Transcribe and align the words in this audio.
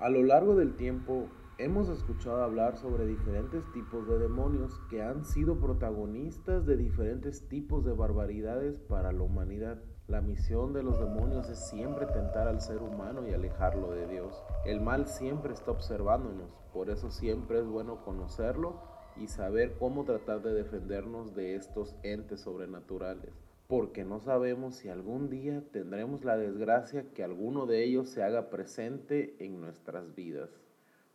A 0.00 0.08
lo 0.10 0.22
largo 0.22 0.54
del 0.54 0.76
tiempo 0.76 1.26
hemos 1.58 1.88
escuchado 1.88 2.44
hablar 2.44 2.76
sobre 2.76 3.04
diferentes 3.04 3.64
tipos 3.72 4.06
de 4.06 4.20
demonios 4.20 4.80
que 4.88 5.02
han 5.02 5.24
sido 5.24 5.58
protagonistas 5.58 6.66
de 6.66 6.76
diferentes 6.76 7.48
tipos 7.48 7.84
de 7.84 7.94
barbaridades 7.94 8.78
para 8.78 9.10
la 9.10 9.24
humanidad. 9.24 9.82
La 10.06 10.20
misión 10.20 10.72
de 10.72 10.84
los 10.84 11.00
demonios 11.00 11.48
es 11.48 11.68
siempre 11.68 12.06
tentar 12.06 12.46
al 12.46 12.60
ser 12.60 12.80
humano 12.80 13.26
y 13.26 13.34
alejarlo 13.34 13.90
de 13.90 14.06
Dios. 14.06 14.40
El 14.64 14.80
mal 14.80 15.08
siempre 15.08 15.52
está 15.52 15.72
observándonos, 15.72 16.54
por 16.72 16.90
eso 16.90 17.10
siempre 17.10 17.58
es 17.58 17.66
bueno 17.66 18.04
conocerlo 18.04 18.80
y 19.16 19.26
saber 19.26 19.78
cómo 19.80 20.04
tratar 20.04 20.42
de 20.42 20.54
defendernos 20.54 21.34
de 21.34 21.56
estos 21.56 21.96
entes 22.04 22.42
sobrenaturales 22.42 23.47
porque 23.68 24.02
no 24.02 24.18
sabemos 24.18 24.76
si 24.76 24.88
algún 24.88 25.28
día 25.28 25.62
tendremos 25.72 26.24
la 26.24 26.38
desgracia 26.38 27.04
que 27.12 27.22
alguno 27.22 27.66
de 27.66 27.84
ellos 27.84 28.08
se 28.08 28.22
haga 28.22 28.48
presente 28.48 29.36
en 29.40 29.60
nuestras 29.60 30.14
vidas. 30.14 30.48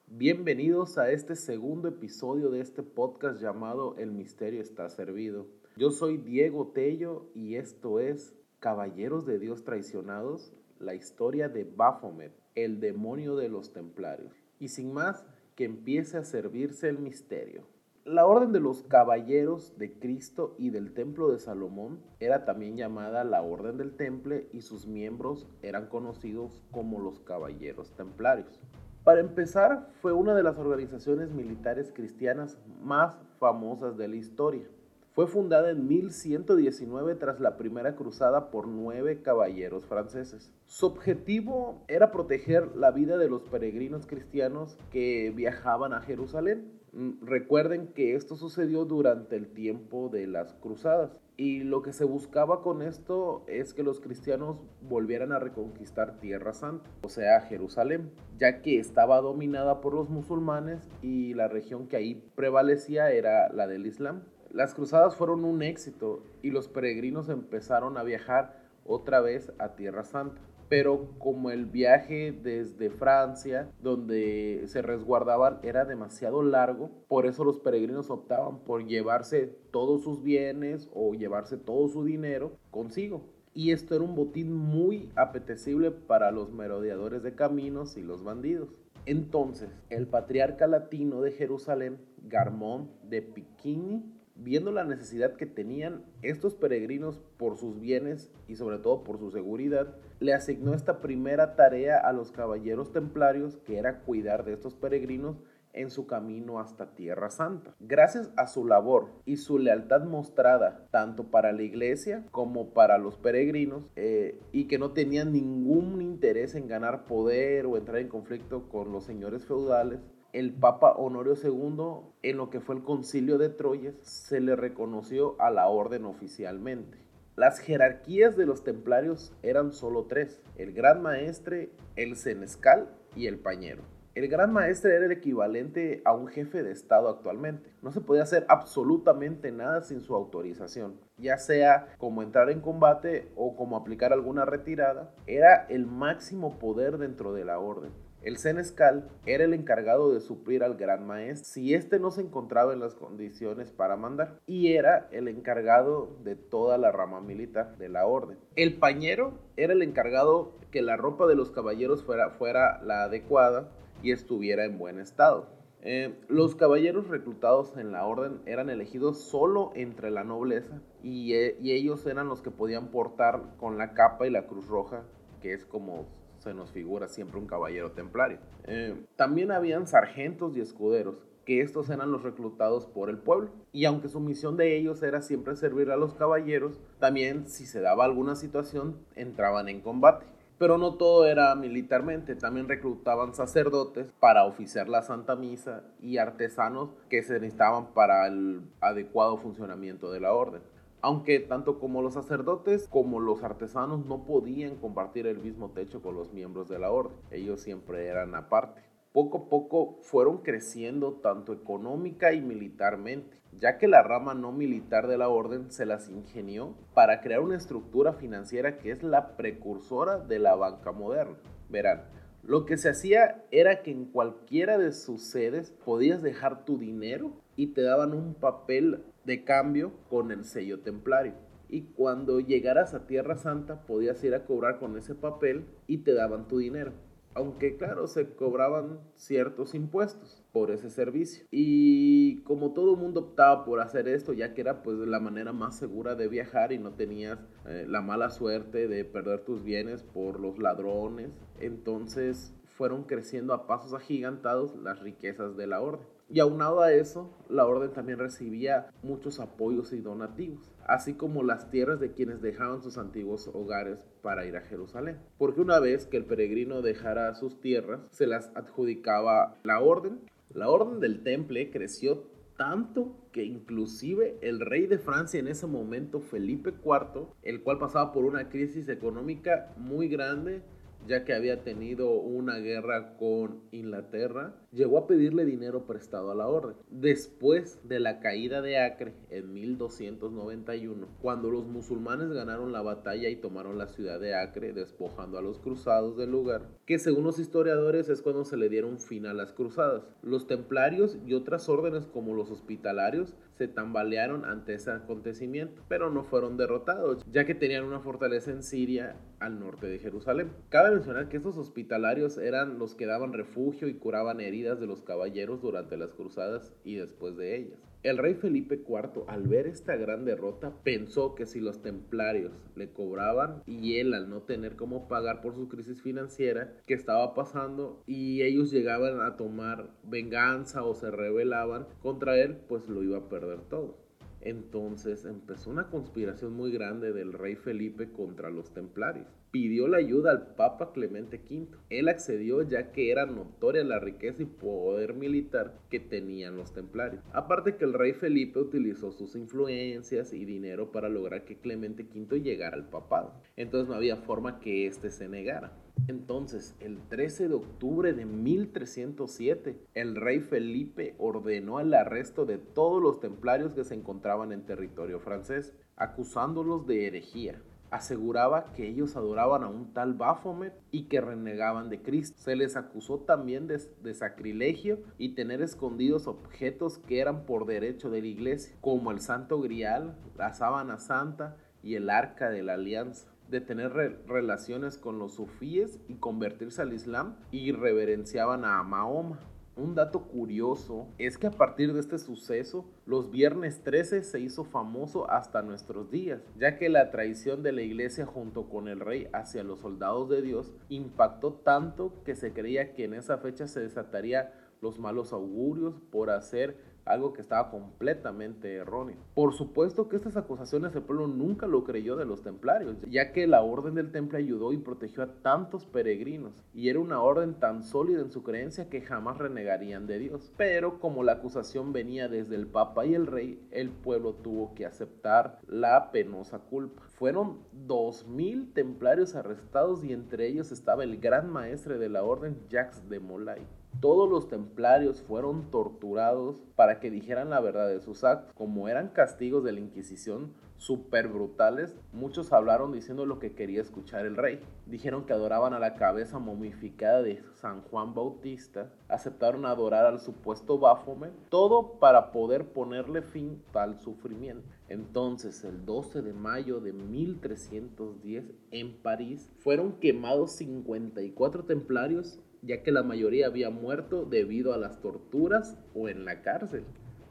Bienvenidos 0.06 1.00
a 1.00 1.10
este 1.10 1.36
segundo 1.36 1.88
episodio 1.88 2.52
de 2.52 2.62
este 2.62 2.84
podcast 2.84 3.41
llamado 3.41 3.96
El 3.98 4.12
Misterio 4.12 4.62
está 4.62 4.88
servido. 4.90 5.48
Yo 5.77 5.90
soy 5.90 6.18
Diego 6.18 6.68
Tello 6.68 7.26
y 7.34 7.55
esto 7.55 8.00
es 8.00 8.36
Caballeros 8.60 9.26
de 9.26 9.40
Dios 9.40 9.63
Traicionados, 9.63 10.54
la 10.77 10.94
historia 10.94 11.49
de 11.49 11.63
Baphomet, 11.63 12.34
el 12.54 12.80
demonio 12.80 13.35
de 13.35 13.49
los 13.49 13.74
templarios. 13.74 14.35
Y 14.60 14.68
sin 14.68 14.94
más, 14.94 15.26
que 15.55 15.63
empiece 15.63 16.18
a 16.18 16.24
servirse 16.24 16.88
el 16.88 16.99
misterio. 16.99 17.63
La 18.05 18.25
Orden 18.25 18.52
de 18.52 18.59
los 18.59 18.84
Caballeros 18.84 19.77
de 19.77 19.93
Cristo 19.93 20.55
y 20.57 20.71
del 20.71 20.93
Templo 20.93 21.31
de 21.31 21.39
Salomón 21.39 22.02
era 22.20 22.43
también 22.43 22.76
llamada 22.76 23.23
la 23.23 23.41
Orden 23.41 23.77
del 23.77 23.95
Temple 23.95 24.49
y 24.52 24.59
sus 24.59 24.88
miembros 24.88 25.48
eran 25.62 25.88
conocidos 25.88 26.62
como 26.71 26.99
los 26.99 27.21
Caballeros 27.21 27.93
Templarios. 27.95 28.59
Para 29.05 29.21
empezar, 29.21 29.89
fue 30.02 30.12
una 30.12 30.35
de 30.35 30.43
las 30.43 30.57
organizaciones 30.57 31.31
militares 31.31 31.93
cristianas 31.95 32.57
más 32.82 33.15
famosas 33.40 33.95
de 33.95 34.10
la 34.10 34.17
historia. 34.17 34.67
Fue 35.13 35.26
fundada 35.26 35.70
en 35.70 35.88
1119 35.88 37.15
tras 37.15 37.40
la 37.40 37.55
primera 37.55 37.95
cruzada 37.95 38.51
por 38.51 38.67
nueve 38.67 39.21
caballeros 39.21 39.85
franceses. 39.85 40.51
Su 40.65 40.88
objetivo 40.88 41.85
era 41.88 42.12
proteger 42.12 42.76
la 42.76 42.91
vida 42.91 43.17
de 43.17 43.29
los 43.29 43.43
peregrinos 43.43 44.07
cristianos 44.07 44.77
que 44.91 45.32
viajaban 45.34 45.93
a 45.93 46.01
Jerusalén. 46.01 46.82
Mm, 46.94 47.26
recuerden 47.26 47.88
que 47.88 48.16
esto 48.16 48.36
sucedió 48.36 48.86
durante 48.86 49.36
el 49.36 49.48
tiempo 49.48 50.10
de 50.10 50.27
las 50.27 50.54
cruzadas 50.54 51.18
y 51.35 51.63
lo 51.63 51.82
que 51.82 51.91
se 51.91 52.04
buscaba 52.04 52.62
con 52.62 52.84
esto 52.84 53.44
es 53.48 53.74
que 53.74 53.82
los 53.82 54.00
cristianos 54.00 54.58
volvieran 54.82 55.32
a 55.32 55.40
reconquistar 55.40 56.20
Tierra 56.20 56.54
Santa, 56.54 56.88
o 57.02 57.10
sea, 57.10 57.41
Jerusalén, 57.41 58.12
ya 58.38 58.62
que 58.62 58.77
estaba 58.77 59.22
dominada 59.22 59.82
por 59.82 59.96
los 59.96 60.10
musulmanes 60.10 60.88
y 61.02 61.34
la 61.34 61.48
región 61.48 61.88
que 61.88 61.98
ahí 61.98 62.24
prevalecía 62.35 63.10
era 63.12 63.52
la 63.52 63.66
del 63.66 63.88
Islam. 63.88 64.25
Las 64.52 64.75
cruzadas 64.75 65.16
fueron 65.16 65.46
un 65.46 65.63
éxito 65.63 66.24
y 66.44 66.52
los 66.52 66.68
peregrinos 66.68 67.28
empezaron 67.30 67.97
a 67.97 68.03
viajar 68.03 68.62
otra 68.85 69.19
vez 69.19 69.52
a 69.57 69.69
Tierra 69.69 70.03
Santa 70.03 70.40
pero 70.74 71.12
como 71.19 71.52
el 71.52 71.68
viaje 71.68 72.31
desde 72.31 72.90
Francia, 72.90 73.69
donde 73.84 74.63
se 74.66 74.81
resguardaban, 74.81 75.59
era 75.62 75.85
demasiado 75.85 76.41
largo, 76.41 76.90
por 77.07 77.28
eso 77.28 77.44
los 77.44 77.59
peregrinos 77.59 78.09
optaban 78.09 78.57
por 78.63 78.84
llevarse 78.88 79.56
todos 79.69 80.03
sus 80.03 80.24
bienes 80.24 80.90
o 80.91 81.13
llevarse 81.13 81.57
todo 81.57 81.90
su 81.90 82.03
dinero 82.03 82.57
consigo. 82.72 83.22
Y 83.53 83.69
esto 83.69 83.94
era 83.94 84.03
un 84.03 84.16
botín 84.16 84.51
muy 84.51 85.12
apetecible 85.16 85.91
para 85.91 86.31
los 86.31 86.51
merodeadores 86.51 87.22
de 87.22 87.35
caminos 87.35 87.96
y 87.96 88.01
los 88.01 88.24
bandidos. 88.24 88.69
Entonces, 89.06 89.69
el 89.91 90.07
patriarca 90.07 90.66
latino 90.66 91.22
de 91.22 91.34
Jerusalén, 91.34 92.00
Garmón 92.24 92.90
de 93.07 93.22
Piquini, 93.22 94.12
viendo 94.35 94.72
la 94.72 94.84
necesidad 94.84 95.35
que 95.35 95.45
tenían 95.45 96.03
estos 96.22 96.55
peregrinos 96.55 97.19
por 97.38 97.57
sus 97.57 97.79
bienes 97.79 98.31
y 98.47 98.55
sobre 98.55 98.79
todo 98.79 99.03
por 99.03 99.19
su 99.19 99.31
seguridad, 99.31 99.95
le 100.19 100.33
asignó 100.33 100.73
esta 100.73 101.01
primera 101.01 101.55
tarea 101.55 101.97
a 101.97 102.13
los 102.13 102.31
caballeros 102.31 102.91
templarios, 102.91 103.57
que 103.57 103.77
era 103.77 103.99
cuidar 103.99 104.45
de 104.45 104.53
estos 104.53 104.73
peregrinos 104.73 105.41
en 105.73 105.89
su 105.89 106.05
camino 106.05 106.59
hasta 106.59 106.93
Tierra 106.93 107.29
Santa. 107.29 107.75
Gracias 107.79 108.31
a 108.38 108.47
su 108.47 108.66
labor 108.66 109.09
y 109.25 109.38
su 109.38 109.57
lealtad 109.57 110.03
mostrada 110.03 110.88
tanto 110.91 111.25
para 111.25 111.51
la 111.51 111.63
iglesia 111.63 112.25
como 112.31 112.73
para 112.73 112.97
los 112.97 113.17
peregrinos 113.17 113.89
eh, 113.95 114.39
y 114.51 114.66
que 114.66 114.77
no 114.77 114.91
tenían 114.91 115.33
ningún 115.33 116.01
interés 116.01 116.55
en 116.55 116.67
ganar 116.67 117.05
poder 117.05 117.66
o 117.66 117.75
entrar 117.75 117.97
en 117.97 118.07
conflicto 118.07 118.69
con 118.69 118.91
los 118.91 119.03
señores 119.03 119.45
feudales, 119.45 119.99
el 120.33 120.51
Papa 120.51 120.94
Honorio 120.94 121.35
II, 121.35 122.11
en 122.23 122.38
lo 122.38 122.49
que 122.49 122.59
fue 122.59 122.75
el 122.75 122.83
concilio 122.83 123.38
de 123.38 123.49
Troyes, 123.49 123.95
se 124.01 124.41
le 124.41 124.55
reconoció 124.55 125.39
a 125.39 125.51
la 125.51 125.67
orden 125.67 126.05
oficialmente. 126.05 126.97
Las 127.35 127.59
jerarquías 127.59 128.35
de 128.35 128.47
los 128.47 128.63
templarios 128.63 129.31
eran 129.43 129.72
solo 129.72 130.05
tres, 130.05 130.41
el 130.57 130.73
gran 130.73 131.03
maestre, 131.03 131.69
el 131.95 132.16
senescal 132.16 132.89
y 133.16 133.27
el 133.27 133.38
pañero. 133.38 133.83
El 134.16 134.27
gran 134.27 134.53
maestre 134.53 134.95
era 134.95 135.05
el 135.05 135.11
equivalente 135.11 136.01
a 136.05 136.13
un 136.13 136.27
jefe 136.27 136.61
de 136.61 136.72
Estado 136.72 137.09
actualmente. 137.09 137.72
No 137.81 137.91
se 137.91 138.01
podía 138.01 138.22
hacer 138.22 138.45
absolutamente 138.47 139.51
nada 139.51 139.81
sin 139.81 140.01
su 140.01 140.16
autorización, 140.16 140.99
ya 141.17 141.38
sea 141.38 141.95
como 141.97 142.22
entrar 142.22 142.51
en 142.51 142.61
combate 142.61 143.31
o 143.35 143.55
como 143.55 143.77
aplicar 143.77 144.13
alguna 144.13 144.45
retirada. 144.45 145.16
Era 145.25 145.66
el 145.69 145.88
máximo 145.88 146.59
poder 146.59 146.99
dentro 146.99 147.33
de 147.33 147.45
la 147.45 147.57
orden. 147.57 147.91
El 148.23 148.38
senescal 148.38 149.09
era 149.25 149.44
el 149.44 149.53
encargado 149.53 150.13
de 150.13 150.22
suplir 150.22 150.63
al 150.63 150.75
gran 150.75 151.06
maestro 151.06 151.45
si 151.45 151.73
éste 151.73 152.00
no 152.00 152.09
se 152.09 152.22
encontraba 152.22 152.72
en 152.72 152.79
las 152.79 152.95
condiciones 152.95 153.72
para 153.73 153.97
mandar 153.97 154.39
y 154.47 154.73
era 154.73 155.09
el 155.11 155.28
encargado 155.28 156.09
de 156.23 156.38
toda 156.38 156.78
la 156.78 156.94
rama 156.94 157.19
militar 157.19 157.78
de 157.78 157.89
la 157.89 158.06
orden. 158.06 158.38
El 158.56 158.78
pañero 158.78 159.34
era 159.57 159.73
el 159.73 159.81
encargado 159.81 160.53
que 160.72 160.81
la 160.81 160.95
ropa 160.95 161.28
de 161.28 161.35
los 161.35 161.51
caballeros 161.51 162.03
fuera, 162.03 162.29
fuera 162.29 162.81
la 162.81 163.03
adecuada 163.03 163.69
y 164.01 164.11
estuviera 164.13 164.63
en 164.63 164.78
buen 164.78 165.00
estado. 165.00 165.50
Eh, 165.81 166.16
los 166.29 166.55
caballeros 166.55 167.09
reclutados 167.09 167.75
en 167.75 167.91
la 167.91 168.05
orden 168.05 168.40
eran 168.45 168.69
elegidos 168.69 169.22
solo 169.22 169.73
entre 169.75 170.11
la 170.11 170.23
nobleza 170.23 170.81
eh, 171.03 171.57
y 171.61 171.72
ellos 171.73 172.05
eran 172.05 172.29
los 172.29 172.41
que 172.41 172.51
podían 172.51 172.88
portar 172.88 173.41
con 173.57 173.78
la 173.78 173.94
capa 173.94 174.25
y 174.25 174.29
la 174.29 174.47
cruz 174.47 174.67
roja, 174.69 175.03
que 175.41 175.51
es 175.51 175.66
como 175.66 176.05
se 176.43 176.53
nos 176.53 176.71
figura 176.71 177.07
siempre 177.07 177.39
un 177.39 177.47
caballero 177.47 177.91
templario. 177.91 178.39
Eh, 178.65 179.05
también 179.15 179.51
habían 179.51 179.87
sargentos 179.87 180.55
y 180.55 180.61
escuderos, 180.61 181.25
que 181.45 181.61
estos 181.61 181.89
eran 181.89 182.11
los 182.11 182.23
reclutados 182.23 182.85
por 182.85 183.09
el 183.09 183.17
pueblo. 183.17 183.49
Y 183.71 183.85
aunque 183.85 184.09
su 184.09 184.19
misión 184.19 184.57
de 184.57 184.77
ellos 184.77 185.01
era 185.03 185.21
siempre 185.21 185.55
servir 185.55 185.89
a 185.91 185.97
los 185.97 186.13
caballeros, 186.13 186.79
también 186.99 187.47
si 187.47 187.65
se 187.65 187.81
daba 187.81 188.05
alguna 188.05 188.35
situación 188.35 188.97
entraban 189.15 189.69
en 189.69 189.81
combate. 189.81 190.25
Pero 190.59 190.77
no 190.77 190.95
todo 190.95 191.25
era 191.25 191.55
militarmente, 191.55 192.35
también 192.35 192.69
reclutaban 192.69 193.33
sacerdotes 193.33 194.13
para 194.19 194.45
oficiar 194.45 194.87
la 194.87 195.01
Santa 195.01 195.35
Misa 195.35 195.83
y 195.99 196.17
artesanos 196.17 196.91
que 197.09 197.23
se 197.23 197.33
necesitaban 197.33 197.93
para 197.93 198.27
el 198.27 198.61
adecuado 198.79 199.37
funcionamiento 199.37 200.11
de 200.11 200.19
la 200.19 200.33
orden 200.33 200.61
aunque 201.03 201.41
tanto 201.41 201.80
como 201.80 202.02
los 202.02 202.14
sacerdotes 202.14 202.88
como 202.88 203.19
los 203.19 203.44
artesanos 203.44 204.06
no 204.06 204.24
podían 204.24 204.78
compartir 204.78 205.28
el 205.28 205.38
mismo 205.38 205.72
techo 205.72 206.02
con 206.02 206.16
los 206.16 206.31
miembros 206.31 206.69
de 206.69 206.80
la 206.80 206.91
orden, 206.91 207.18
ellos 207.30 207.59
siempre 207.62 208.08
eran 208.08 208.34
aparte. 208.36 208.81
Poco 209.12 209.40
a 209.40 209.50
poco 209.50 210.00
fueron 210.02 210.38
creciendo 210.38 211.16
tanto 211.22 211.52
económica 211.52 212.31
y 212.31 212.41
militarmente, 212.41 213.38
ya 213.59 213.78
que 213.78 213.90
la 213.90 214.02
rama 214.02 214.34
no 214.34 214.53
militar 214.53 215.08
de 215.08 215.18
la 215.18 215.28
orden 215.28 215.72
se 215.72 215.86
las 215.86 216.08
ingenió 216.08 216.74
para 216.94 217.20
crear 217.20 217.41
una 217.41 217.58
estructura 217.58 218.14
financiera 218.14 218.78
que 218.78 218.91
es 218.91 219.03
la 219.03 219.35
precursora 219.35 220.20
de 220.20 220.40
la 220.40 220.56
banca 220.56 220.94
moderna. 220.94 221.35
Verán, 221.70 222.06
lo 222.44 222.66
que 222.66 222.78
se 222.78 222.90
hacía 222.90 223.44
era 223.52 223.84
que 223.84 223.91
en 223.91 224.06
cualquiera 224.06 224.78
de 224.78 224.94
sus 224.94 225.22
sedes 225.22 225.72
podías 225.72 226.22
dejar 226.22 226.64
tu 226.64 226.78
dinero 226.78 227.34
y 227.58 227.67
te 227.67 227.82
daban 227.82 228.14
un 228.14 228.35
papel 228.35 229.03
de 229.25 229.43
cambio 229.43 229.93
con 230.09 230.31
el 230.31 230.46
sello 230.46 230.79
templario. 230.79 231.34
Y 231.70 231.84
cuando 231.96 232.40
llegaras 232.40 232.93
a 232.93 233.08
Tierra 233.08 233.37
Santa 233.37 233.85
podías 233.85 234.23
ir 234.23 234.35
a 234.35 234.46
cobrar 234.46 234.79
con 234.79 234.97
ese 234.97 235.16
papel 235.16 235.66
y 235.87 235.99
te 235.99 236.14
daban 236.14 236.47
tu 236.47 236.59
dinero. 236.59 236.93
Aunque 237.35 237.78
claro, 237.78 238.05
se 238.05 238.35
cobraban 238.35 238.99
ciertos 239.16 239.73
impuestos 239.73 240.43
por 240.52 240.70
ese 240.70 240.91
servicio. 240.91 241.46
Y 241.49 242.41
como 242.43 242.73
todo 242.73 242.96
mundo 242.96 243.22
optaba 243.22 243.66
por 243.66 243.81
hacer 243.81 244.08
esto, 244.08 244.34
ya 244.34 244.53
que 244.53 244.61
era 244.61 244.84
pues 244.84 244.99
la 244.99 245.20
manera 245.20 245.52
más 245.52 245.75
segura 245.75 246.14
de 246.14 246.28
viajar 246.28 246.72
y 246.72 246.78
no 246.78 246.93
tenías 246.93 247.40
eh, 247.66 247.85
la 247.87 248.02
mala 248.02 248.29
suerte 248.29 248.87
de 248.87 249.03
perder 249.03 249.40
tus 249.40 249.64
bienes 249.64 250.03
por 250.03 250.40
los 250.40 250.59
ladrones, 250.59 251.31
entonces 251.59 252.53
fueron 252.66 253.03
creciendo 253.03 253.53
a 253.53 253.66
pasos 253.66 253.93
agigantados 253.93 254.75
las 254.75 254.99
riquezas 254.99 255.58
de 255.58 255.66
la 255.66 255.81
orden. 255.81 256.12
Y 256.34 256.40
aunado 256.40 256.82
a 256.82 256.92
eso, 256.92 257.30
la 257.48 257.68
orden 257.68 257.94
también 257.94 258.18
recibía 258.18 258.88
muchos 259.04 259.40
apoyos 259.40 259.94
y 259.94 260.02
donativos, 260.02 260.72
así 260.84 261.14
como 261.14 261.44
las 261.44 261.70
tierras 261.70 262.00
de 262.00 262.14
quienes 262.14 262.42
dejaban 262.42 262.82
sus 262.82 262.98
antiguos 262.98 263.52
hogares 263.54 264.04
para 264.24 264.44
ir 264.48 264.58
a 264.58 264.62
Jerusalén. 264.62 265.20
Porque 265.38 265.62
una 265.62 265.80
vez 265.80 266.08
que 266.08 266.18
el 266.18 266.26
peregrino 266.26 266.82
dejara 266.82 267.36
sus 267.36 267.62
tierras, 267.62 268.02
se 268.10 268.26
las 268.26 268.50
adjudicaba 268.56 269.58
la 269.62 269.80
orden. 269.80 270.22
La 270.52 270.70
orden 270.72 271.00
del 271.00 271.22
temple 271.22 271.70
creció 271.70 272.24
tanto 272.58 273.16
que 273.32 273.44
inclusive 273.44 274.40
el 274.42 274.60
rey 274.60 274.88
de 274.88 274.98
Francia 274.98 275.40
en 275.40 275.48
ese 275.48 275.68
momento, 275.68 276.20
Felipe 276.20 276.74
IV, 276.84 277.28
el 277.44 277.62
cual 277.62 277.78
pasaba 277.78 278.12
por 278.12 278.26
una 278.26 278.50
crisis 278.50 278.90
económica 278.90 279.72
muy 279.78 280.08
grande, 280.08 280.64
ya 281.08 281.26
que 281.26 281.34
había 281.34 281.64
tenido 281.64 282.12
una 282.12 282.58
guerra 282.58 283.18
con 283.18 283.62
Inglaterra, 283.72 284.56
llegó 284.72 284.98
a 284.98 285.08
pedirle 285.08 285.46
dinero 285.46 285.86
prestado 285.86 286.32
a 286.32 286.36
la 286.36 286.48
orden. 286.48 286.76
Después 286.90 287.80
de 287.88 288.00
la 288.00 288.20
caída 288.20 288.62
de 288.62 288.80
Acre 288.80 289.14
en 289.30 289.54
1291, 289.54 291.08
cuando 291.22 291.50
los 291.50 291.66
musulmanes 291.66 292.32
ganaron 292.32 292.72
la 292.72 292.82
batalla 292.82 293.30
y 293.30 293.36
tomaron 293.36 293.78
la 293.78 293.88
ciudad 293.88 294.20
de 294.20 294.36
Acre, 294.36 294.74
despojando 294.74 295.38
a 295.38 295.42
los 295.42 295.60
cruzados 295.60 296.18
del 296.18 296.32
lugar, 296.32 296.70
que 296.86 297.00
según 297.00 297.24
los 297.24 297.40
historiadores 297.40 298.10
es 298.10 298.22
cuando 298.22 298.44
se 298.44 298.58
le 298.58 298.68
dieron 298.68 299.00
fin 299.00 299.26
a 299.26 299.34
las 299.34 299.54
cruzadas. 299.54 300.04
Los 300.22 300.48
templarios 300.48 301.18
y 301.26 301.34
otras 301.34 301.70
órdenes 301.70 302.06
como 302.08 302.34
los 302.34 302.52
hospitalarios 302.52 303.36
se 303.58 303.70
tambalearon 303.70 304.44
ante 304.44 304.74
ese 304.74 304.92
acontecimiento, 304.92 305.82
pero 305.88 306.10
no 306.10 306.24
fueron 306.26 306.58
derrotados, 306.58 307.24
ya 307.32 307.46
que 307.46 307.56
tenían 307.56 307.86
una 307.86 308.02
fortaleza 308.02 308.52
en 308.52 308.64
Siria 308.64 309.16
al 309.40 309.60
norte 309.60 309.88
de 309.88 310.00
Jerusalén. 310.00 310.52
Cabe 310.70 310.92
mencionar 310.92 311.30
que 311.30 311.38
estos 311.38 311.58
hospitalarios 311.58 312.38
eran 312.38 312.80
los 312.80 312.96
que 312.96 313.06
daban 313.06 313.32
refugio 313.32 313.88
y 313.88 313.94
curaban 313.94 314.42
heridas 314.42 314.82
de 314.82 314.88
los 314.88 315.02
caballeros 315.02 315.62
durante 315.62 315.96
las 315.96 316.14
cruzadas 316.14 316.74
y 316.84 316.96
después 316.96 317.38
de 317.38 317.56
ellas. 317.56 317.93
El 318.04 318.18
rey 318.18 318.34
Felipe 318.34 318.84
IV, 318.86 319.24
al 319.28 319.48
ver 319.48 319.66
esta 319.66 319.96
gran 319.96 320.26
derrota, 320.26 320.74
pensó 320.84 321.36
que 321.36 321.46
si 321.46 321.62
los 321.62 321.82
templarios 321.82 322.52
le 322.76 322.92
cobraban 322.92 323.64
y 323.66 323.96
él 323.96 324.14
al 324.14 324.30
no 324.30 324.42
tener 324.42 324.76
cómo 324.76 325.08
pagar 325.08 325.40
por 325.40 325.56
su 325.56 325.70
crisis 325.70 326.02
financiera 326.02 326.76
que 326.86 326.96
estaba 326.96 327.34
pasando 327.34 328.04
y 328.06 328.42
ellos 328.42 328.72
llegaban 328.72 329.22
a 329.22 329.38
tomar 329.38 329.90
venganza 330.04 330.84
o 330.84 330.96
se 330.96 331.12
rebelaban 331.12 331.88
contra 332.02 332.38
él, 332.38 332.58
pues 332.68 332.90
lo 332.90 333.04
iba 333.04 333.20
a 333.20 333.30
perder 333.30 333.62
todo. 333.70 333.98
Entonces 334.42 335.24
empezó 335.24 335.70
una 335.70 335.88
conspiración 335.88 336.52
muy 336.52 336.74
grande 336.74 337.14
del 337.14 337.32
rey 337.32 337.56
Felipe 337.56 338.12
contra 338.12 338.50
los 338.50 338.74
templarios 338.74 339.43
pidió 339.54 339.88
la 339.88 339.98
ayuda 339.98 340.32
al 340.32 340.56
Papa 340.56 340.92
Clemente 340.94 341.38
V. 341.38 341.68
Él 341.92 342.10
accedió 342.10 342.64
ya 342.64 342.92
que 342.92 343.12
era 343.12 343.28
notoria 343.28 343.84
la 343.84 344.00
riqueza 344.00 344.42
y 344.42 344.48
poder 344.48 345.14
militar 345.14 345.80
que 345.92 346.00
tenían 346.00 346.58
los 346.58 346.74
templarios. 346.74 347.22
Aparte 347.34 347.76
que 347.76 347.86
el 347.86 347.94
rey 347.94 348.14
Felipe 348.14 348.60
utilizó 348.60 349.12
sus 349.12 349.36
influencias 349.36 350.34
y 350.34 350.44
dinero 350.44 350.92
para 350.92 351.08
lograr 351.08 351.46
que 351.46 351.60
Clemente 351.60 352.04
V 352.04 352.42
llegara 352.42 352.76
al 352.76 352.90
papado. 352.90 353.32
Entonces 353.56 353.88
no 353.88 353.94
había 353.94 354.18
forma 354.18 354.60
que 354.60 354.88
éste 354.88 355.12
se 355.12 355.30
negara. 355.30 355.78
Entonces, 356.08 356.76
el 356.80 356.98
13 357.08 357.50
de 357.50 357.54
octubre 357.54 358.14
de 358.14 358.26
1307, 358.26 359.78
el 359.94 360.16
rey 360.16 360.40
Felipe 360.40 361.14
ordenó 361.20 361.80
el 361.80 361.94
arresto 361.94 362.48
de 362.48 362.58
todos 362.58 363.00
los 363.04 363.20
templarios 363.20 363.74
que 363.74 363.84
se 363.84 363.94
encontraban 363.94 364.52
en 364.52 364.66
territorio 364.66 365.20
francés, 365.20 365.76
acusándolos 365.96 366.88
de 366.88 367.06
herejía 367.06 367.62
aseguraba 367.94 368.74
que 368.74 368.88
ellos 368.88 369.16
adoraban 369.16 369.63
a 369.63 369.68
un 369.68 369.94
tal 369.94 370.16
Baphomet 370.16 370.74
y 370.90 371.04
que 371.04 371.22
renegaban 371.22 371.90
de 371.90 372.01
Cristo. 372.01 372.42
Se 372.42 372.56
les 372.56 372.75
acusó 372.75 373.19
también 373.19 373.68
de, 373.68 374.13
sacrilegio 374.16 375.04
y 375.19 375.36
tener 375.36 375.62
escondidos 375.62 376.25
objetos 376.25 376.98
que 376.98 377.19
eran 377.19 377.45
por 377.45 377.68
derecho 377.68 378.10
de 378.10 378.22
la 378.22 378.28
iglesia, 378.28 378.75
como 378.81 379.12
el 379.12 379.19
Santo 379.19 379.62
Grial, 379.62 380.18
la 380.36 380.54
sábana 380.54 380.98
santa 380.98 381.56
y 381.84 381.94
el 381.94 382.10
arca 382.10 382.50
de 382.50 382.63
la 382.63 382.74
alianza 382.74 383.28
de 383.50 383.62
tener 383.62 383.94
relaciones 384.25 384.98
con 384.98 385.19
los 385.19 385.36
sufíes 385.36 386.00
y 386.07 386.16
convertirse 386.16 386.81
al 386.81 386.94
Islam 386.94 387.36
y 387.51 387.74
reverenciaban 387.74 388.66
a 388.66 388.81
Mahoma. 388.81 389.39
Un 389.75 389.96
dato 389.96 390.28
curioso 390.28 391.08
es 391.18 391.40
que 391.40 391.48
a 391.48 391.52
partir 391.52 391.94
de 391.94 392.00
este 392.00 392.20
suceso, 392.20 392.86
los 393.08 393.31
viernes 393.31 393.81
13 393.81 394.22
se 394.22 394.40
hizo 394.40 394.66
famoso 394.66 395.28
hasta 395.31 395.64
nuestros 395.64 396.12
días, 396.12 396.44
ya 396.60 396.78
que 396.78 396.90
la 396.90 397.10
traición 397.10 397.64
de 397.64 397.72
la 397.72 397.81
iglesia 397.81 398.28
junto 398.28 398.70
con 398.70 398.88
el 398.88 399.00
rey 399.00 399.28
hacia 399.34 399.64
los 399.64 399.80
soldados 399.80 400.30
de 400.30 400.44
Dios 400.44 400.75
impactó 400.90 401.54
tanto 401.54 402.22
que 402.24 402.36
se 402.36 402.54
creía 402.54 402.94
que 402.94 403.06
en 403.06 403.16
esa 403.16 403.40
fecha 403.40 403.68
se 403.68 403.80
desataría 403.80 404.54
los 404.80 405.00
malos 405.00 405.34
augurios 405.34 406.00
por 406.12 406.30
hacer 406.30 406.78
algo 407.06 407.34
que 407.34 407.42
estaba 407.42 407.70
completamente 407.70 408.76
erróneo. 408.76 409.18
Por 409.34 409.54
supuesto 409.54 410.10
que 410.10 410.16
estas 410.16 410.38
acusaciones 410.38 410.96
el 410.96 411.04
pueblo 411.04 411.28
nunca 411.28 411.68
lo 411.68 411.84
creyó 411.84 412.16
de 412.16 412.26
los 412.26 412.44
templarios, 412.44 412.98
ya 413.10 413.32
que 413.32 413.48
la 413.48 413.62
orden 413.62 413.96
del 413.96 414.12
temple 414.12 414.40
ayudó 414.40 414.74
y 414.74 414.78
protegió 414.78 415.24
a 415.24 415.34
tantos 415.42 415.86
peregrinos, 415.86 416.64
y 416.74 416.90
era 416.90 417.00
una 417.00 417.22
orden 417.22 417.56
tan 417.56 417.84
sólida 417.84 418.22
en 418.22 418.32
su 418.32 418.44
creencia 418.44 418.90
que 418.90 419.02
jamás 419.02 419.38
renegarían 419.38 420.08
de 420.08 420.20
Dios. 420.20 420.54
Pero 420.58 421.00
como 421.00 421.24
la 421.24 421.34
acusación 421.34 421.94
venía 421.94 422.28
desde 422.28 422.56
el 422.56 422.68
Papa 422.68 423.06
y 423.06 423.16
el 423.16 423.28
Rey, 423.28 423.60
el 423.72 423.90
pueblo 423.90 424.34
tuvo 424.34 424.74
que 424.74 424.86
aceptar 424.86 425.60
la 425.68 426.12
penosa 426.12 426.60
culpa. 426.60 427.04
Fueron 427.10 427.60
2.000 427.88 428.74
templarios 428.74 429.36
arrestados 429.36 430.04
y 430.04 430.14
entre 430.14 430.48
ellos 430.48 430.72
estaba 430.72 431.04
el 431.04 431.20
gran 431.20 431.50
maestre 431.50 431.98
de 431.98 432.10
la 432.10 432.24
orden, 432.24 432.58
Jacques 432.70 433.10
de 433.10 433.20
Molay. 433.20 433.62
Todos 434.04 434.30
los 434.30 434.50
templarios 434.50 435.22
fueron 435.22 435.72
torturados 435.72 436.62
para 436.76 437.00
que 437.00 437.10
dijeran 437.10 437.50
la 437.50 437.62
verdad 437.62 437.88
de 437.88 438.02
sus 438.02 438.26
actos. 438.26 438.54
Como 438.54 438.90
eran 438.90 439.08
castigos 439.08 439.64
de 439.64 439.72
la 439.72 439.80
Inquisición 439.80 440.52
súper 440.76 441.30
brutales, 441.30 441.96
muchos 442.12 442.52
hablaron 442.52 442.92
diciendo 442.92 443.26
lo 443.26 443.40
que 443.40 443.56
quería 443.56 443.80
escuchar 443.80 444.26
el 444.26 444.36
rey. 444.36 444.60
Dijeron 444.88 445.26
que 445.26 445.32
adoraban 445.32 445.74
a 445.74 445.80
la 445.80 445.96
cabeza 445.96 446.38
momificada 446.38 447.22
de 447.22 447.42
San 447.54 447.80
Juan 447.84 448.14
Bautista, 448.14 448.92
aceptaron 449.08 449.66
adorar 449.66 450.06
al 450.06 450.20
supuesto 450.20 450.78
Baphomet, 450.78 451.32
todo 451.48 451.98
para 452.00 452.34
poder 452.34 452.74
ponerle 452.74 453.22
fin 453.22 453.64
al 453.74 454.02
sufrimiento. 454.02 454.68
Entonces, 454.90 455.64
el 455.64 455.86
12 455.86 456.24
de 456.24 456.34
mayo 456.34 456.82
de 456.82 456.92
1310, 456.92 458.52
en 458.72 458.98
París, 459.02 459.50
fueron 459.60 459.94
quemados 459.94 460.52
54 460.58 461.64
templarios 461.64 462.42
ya 462.63 462.81
que 462.81 462.92
la 462.92 463.04
mayoría 463.04 463.48
había 463.48 463.69
muerto 463.69 464.25
debido 464.25 464.74
a 464.74 464.77
las 464.77 465.01
torturas 465.01 465.77
o 465.94 466.10
en 466.10 466.25
la 466.25 466.42
cárcel. 466.42 466.83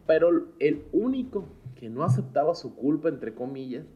Pero 0.06 0.48
el 0.58 0.84
único 0.92 1.48
que 1.74 1.88
no 1.88 2.04
aceptaba 2.04 2.54
su 2.54 2.74
culpa, 2.74 3.08
entre 3.08 3.34
comillas, 3.34 3.86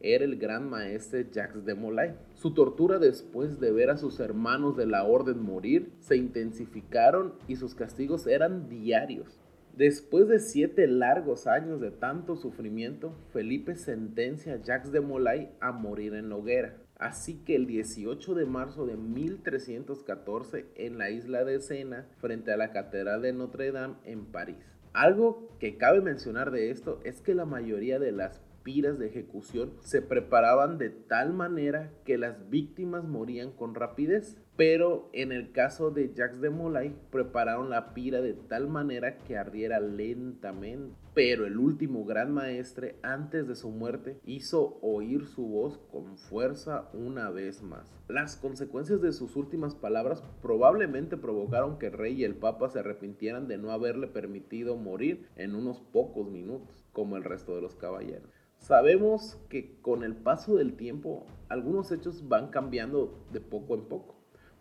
era 0.00 0.24
el 0.24 0.36
gran 0.36 0.68
maestre 0.68 1.28
Jacques 1.30 1.64
de 1.64 1.74
Molay. 1.74 2.14
Su 2.34 2.52
tortura 2.52 2.98
después 2.98 3.60
de 3.60 3.72
ver 3.72 3.90
a 3.90 3.96
sus 3.96 4.20
hermanos 4.20 4.76
de 4.76 4.86
la 4.86 5.04
orden 5.04 5.42
morir 5.42 5.92
se 6.00 6.16
intensificaron 6.16 7.34
y 7.48 7.56
sus 7.56 7.74
castigos 7.74 8.26
eran 8.26 8.68
diarios. 8.68 9.40
Después 9.74 10.28
de 10.28 10.38
siete 10.38 10.86
largos 10.86 11.46
años 11.46 11.80
de 11.80 11.90
tanto 11.90 12.36
sufrimiento, 12.36 13.14
Felipe 13.32 13.74
sentencia 13.74 14.54
a 14.54 14.62
Jacques 14.62 14.92
de 14.92 15.00
Molay 15.00 15.50
a 15.60 15.72
morir 15.72 16.14
en 16.14 16.30
la 16.30 16.36
hoguera. 16.36 16.85
Así 16.98 17.42
que 17.44 17.56
el 17.56 17.66
18 17.66 18.34
de 18.34 18.46
marzo 18.46 18.86
de 18.86 18.96
1314 18.96 20.66
en 20.76 20.98
la 20.98 21.10
isla 21.10 21.44
de 21.44 21.60
Sena, 21.60 22.06
frente 22.18 22.52
a 22.52 22.56
la 22.56 22.72
Catedral 22.72 23.22
de 23.22 23.32
Notre 23.32 23.70
Dame 23.70 23.96
en 24.04 24.24
París. 24.26 24.56
Algo 24.94 25.48
que 25.60 25.76
cabe 25.76 26.00
mencionar 26.00 26.50
de 26.50 26.70
esto 26.70 27.00
es 27.04 27.20
que 27.20 27.34
la 27.34 27.44
mayoría 27.44 27.98
de 27.98 28.12
las 28.12 28.40
piras 28.62 28.98
de 28.98 29.06
ejecución 29.06 29.74
se 29.80 30.02
preparaban 30.02 30.78
de 30.78 30.90
tal 30.90 31.32
manera 31.32 31.92
que 32.04 32.18
las 32.18 32.50
víctimas 32.50 33.04
morían 33.04 33.52
con 33.52 33.74
rapidez. 33.74 34.38
Pero 34.56 35.10
en 35.12 35.32
el 35.32 35.52
caso 35.52 35.90
de 35.90 36.12
Jacques 36.14 36.40
de 36.40 36.50
Molay, 36.50 36.96
prepararon 37.12 37.68
la 37.68 37.92
pira 37.92 38.22
de 38.22 38.32
tal 38.32 38.68
manera 38.68 39.18
que 39.18 39.36
ardiera 39.36 39.78
lentamente. 39.80 40.96
Pero 41.16 41.46
el 41.46 41.56
último 41.56 42.04
gran 42.04 42.30
maestre, 42.30 42.96
antes 43.02 43.48
de 43.48 43.56
su 43.56 43.70
muerte, 43.70 44.20
hizo 44.26 44.78
oír 44.82 45.24
su 45.24 45.46
voz 45.46 45.78
con 45.90 46.18
fuerza 46.18 46.90
una 46.92 47.30
vez 47.30 47.62
más. 47.62 47.90
Las 48.06 48.36
consecuencias 48.36 49.00
de 49.00 49.14
sus 49.14 49.34
últimas 49.34 49.74
palabras 49.74 50.22
probablemente 50.42 51.16
provocaron 51.16 51.78
que 51.78 51.86
el 51.86 51.94
rey 51.94 52.20
y 52.20 52.24
el 52.24 52.34
papa 52.34 52.68
se 52.68 52.80
arrepintieran 52.80 53.48
de 53.48 53.56
no 53.56 53.70
haberle 53.70 54.08
permitido 54.08 54.76
morir 54.76 55.26
en 55.36 55.54
unos 55.54 55.80
pocos 55.80 56.28
minutos, 56.28 56.84
como 56.92 57.16
el 57.16 57.24
resto 57.24 57.54
de 57.54 57.62
los 57.62 57.76
caballeros. 57.76 58.28
Sabemos 58.58 59.38
que 59.48 59.80
con 59.80 60.04
el 60.04 60.16
paso 60.16 60.56
del 60.56 60.76
tiempo 60.76 61.24
algunos 61.48 61.92
hechos 61.92 62.28
van 62.28 62.48
cambiando 62.48 63.24
de 63.32 63.40
poco 63.40 63.74
en 63.74 63.86
poco 63.88 64.16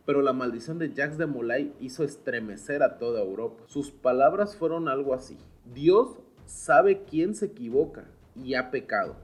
pero 0.06 0.22
la 0.22 0.34
maldición 0.34 0.78
de 0.78 0.94
Jacques 0.94 1.18
de 1.18 1.26
Molay 1.26 1.74
hizo 1.80 2.04
estremecer 2.04 2.84
a 2.84 3.00
toda 3.00 3.22
Europa. 3.22 3.64
Sus 3.66 3.90
palabras 3.90 4.56
fueron 4.56 4.88
algo 4.88 5.16
así. 5.16 5.36
Dios 5.74 6.20
sabe 6.46 7.04
quién 7.04 7.36
se 7.36 7.48
equivoca 7.48 8.06
y 8.36 8.56
ha 8.56 8.72
pecado, 8.72 9.16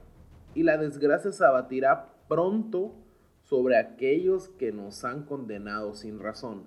y 0.54 0.62
la 0.62 0.78
desgracia 0.78 1.32
se 1.32 1.44
abatirá 1.44 2.14
pronto 2.28 2.94
sobre 3.42 3.76
aquellos 3.76 4.48
que 4.48 4.72
nos 4.72 5.04
han 5.04 5.24
condenado 5.24 5.94
sin 5.94 6.18
razón. 6.18 6.64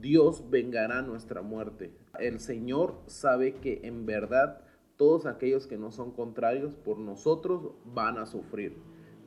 Dios 0.00 0.48
vengará 0.50 1.02
nuestra 1.02 1.42
muerte. 1.42 1.92
El 2.18 2.40
Señor 2.40 3.00
sabe 3.06 3.54
que 3.54 3.80
en 3.84 4.06
verdad 4.06 4.60
todos 4.96 5.26
aquellos 5.26 5.66
que 5.66 5.78
no 5.78 5.90
son 5.90 6.12
contrarios 6.12 6.74
por 6.76 6.98
nosotros 6.98 7.72
van 7.84 8.18
a 8.18 8.26
sufrir. 8.26 8.76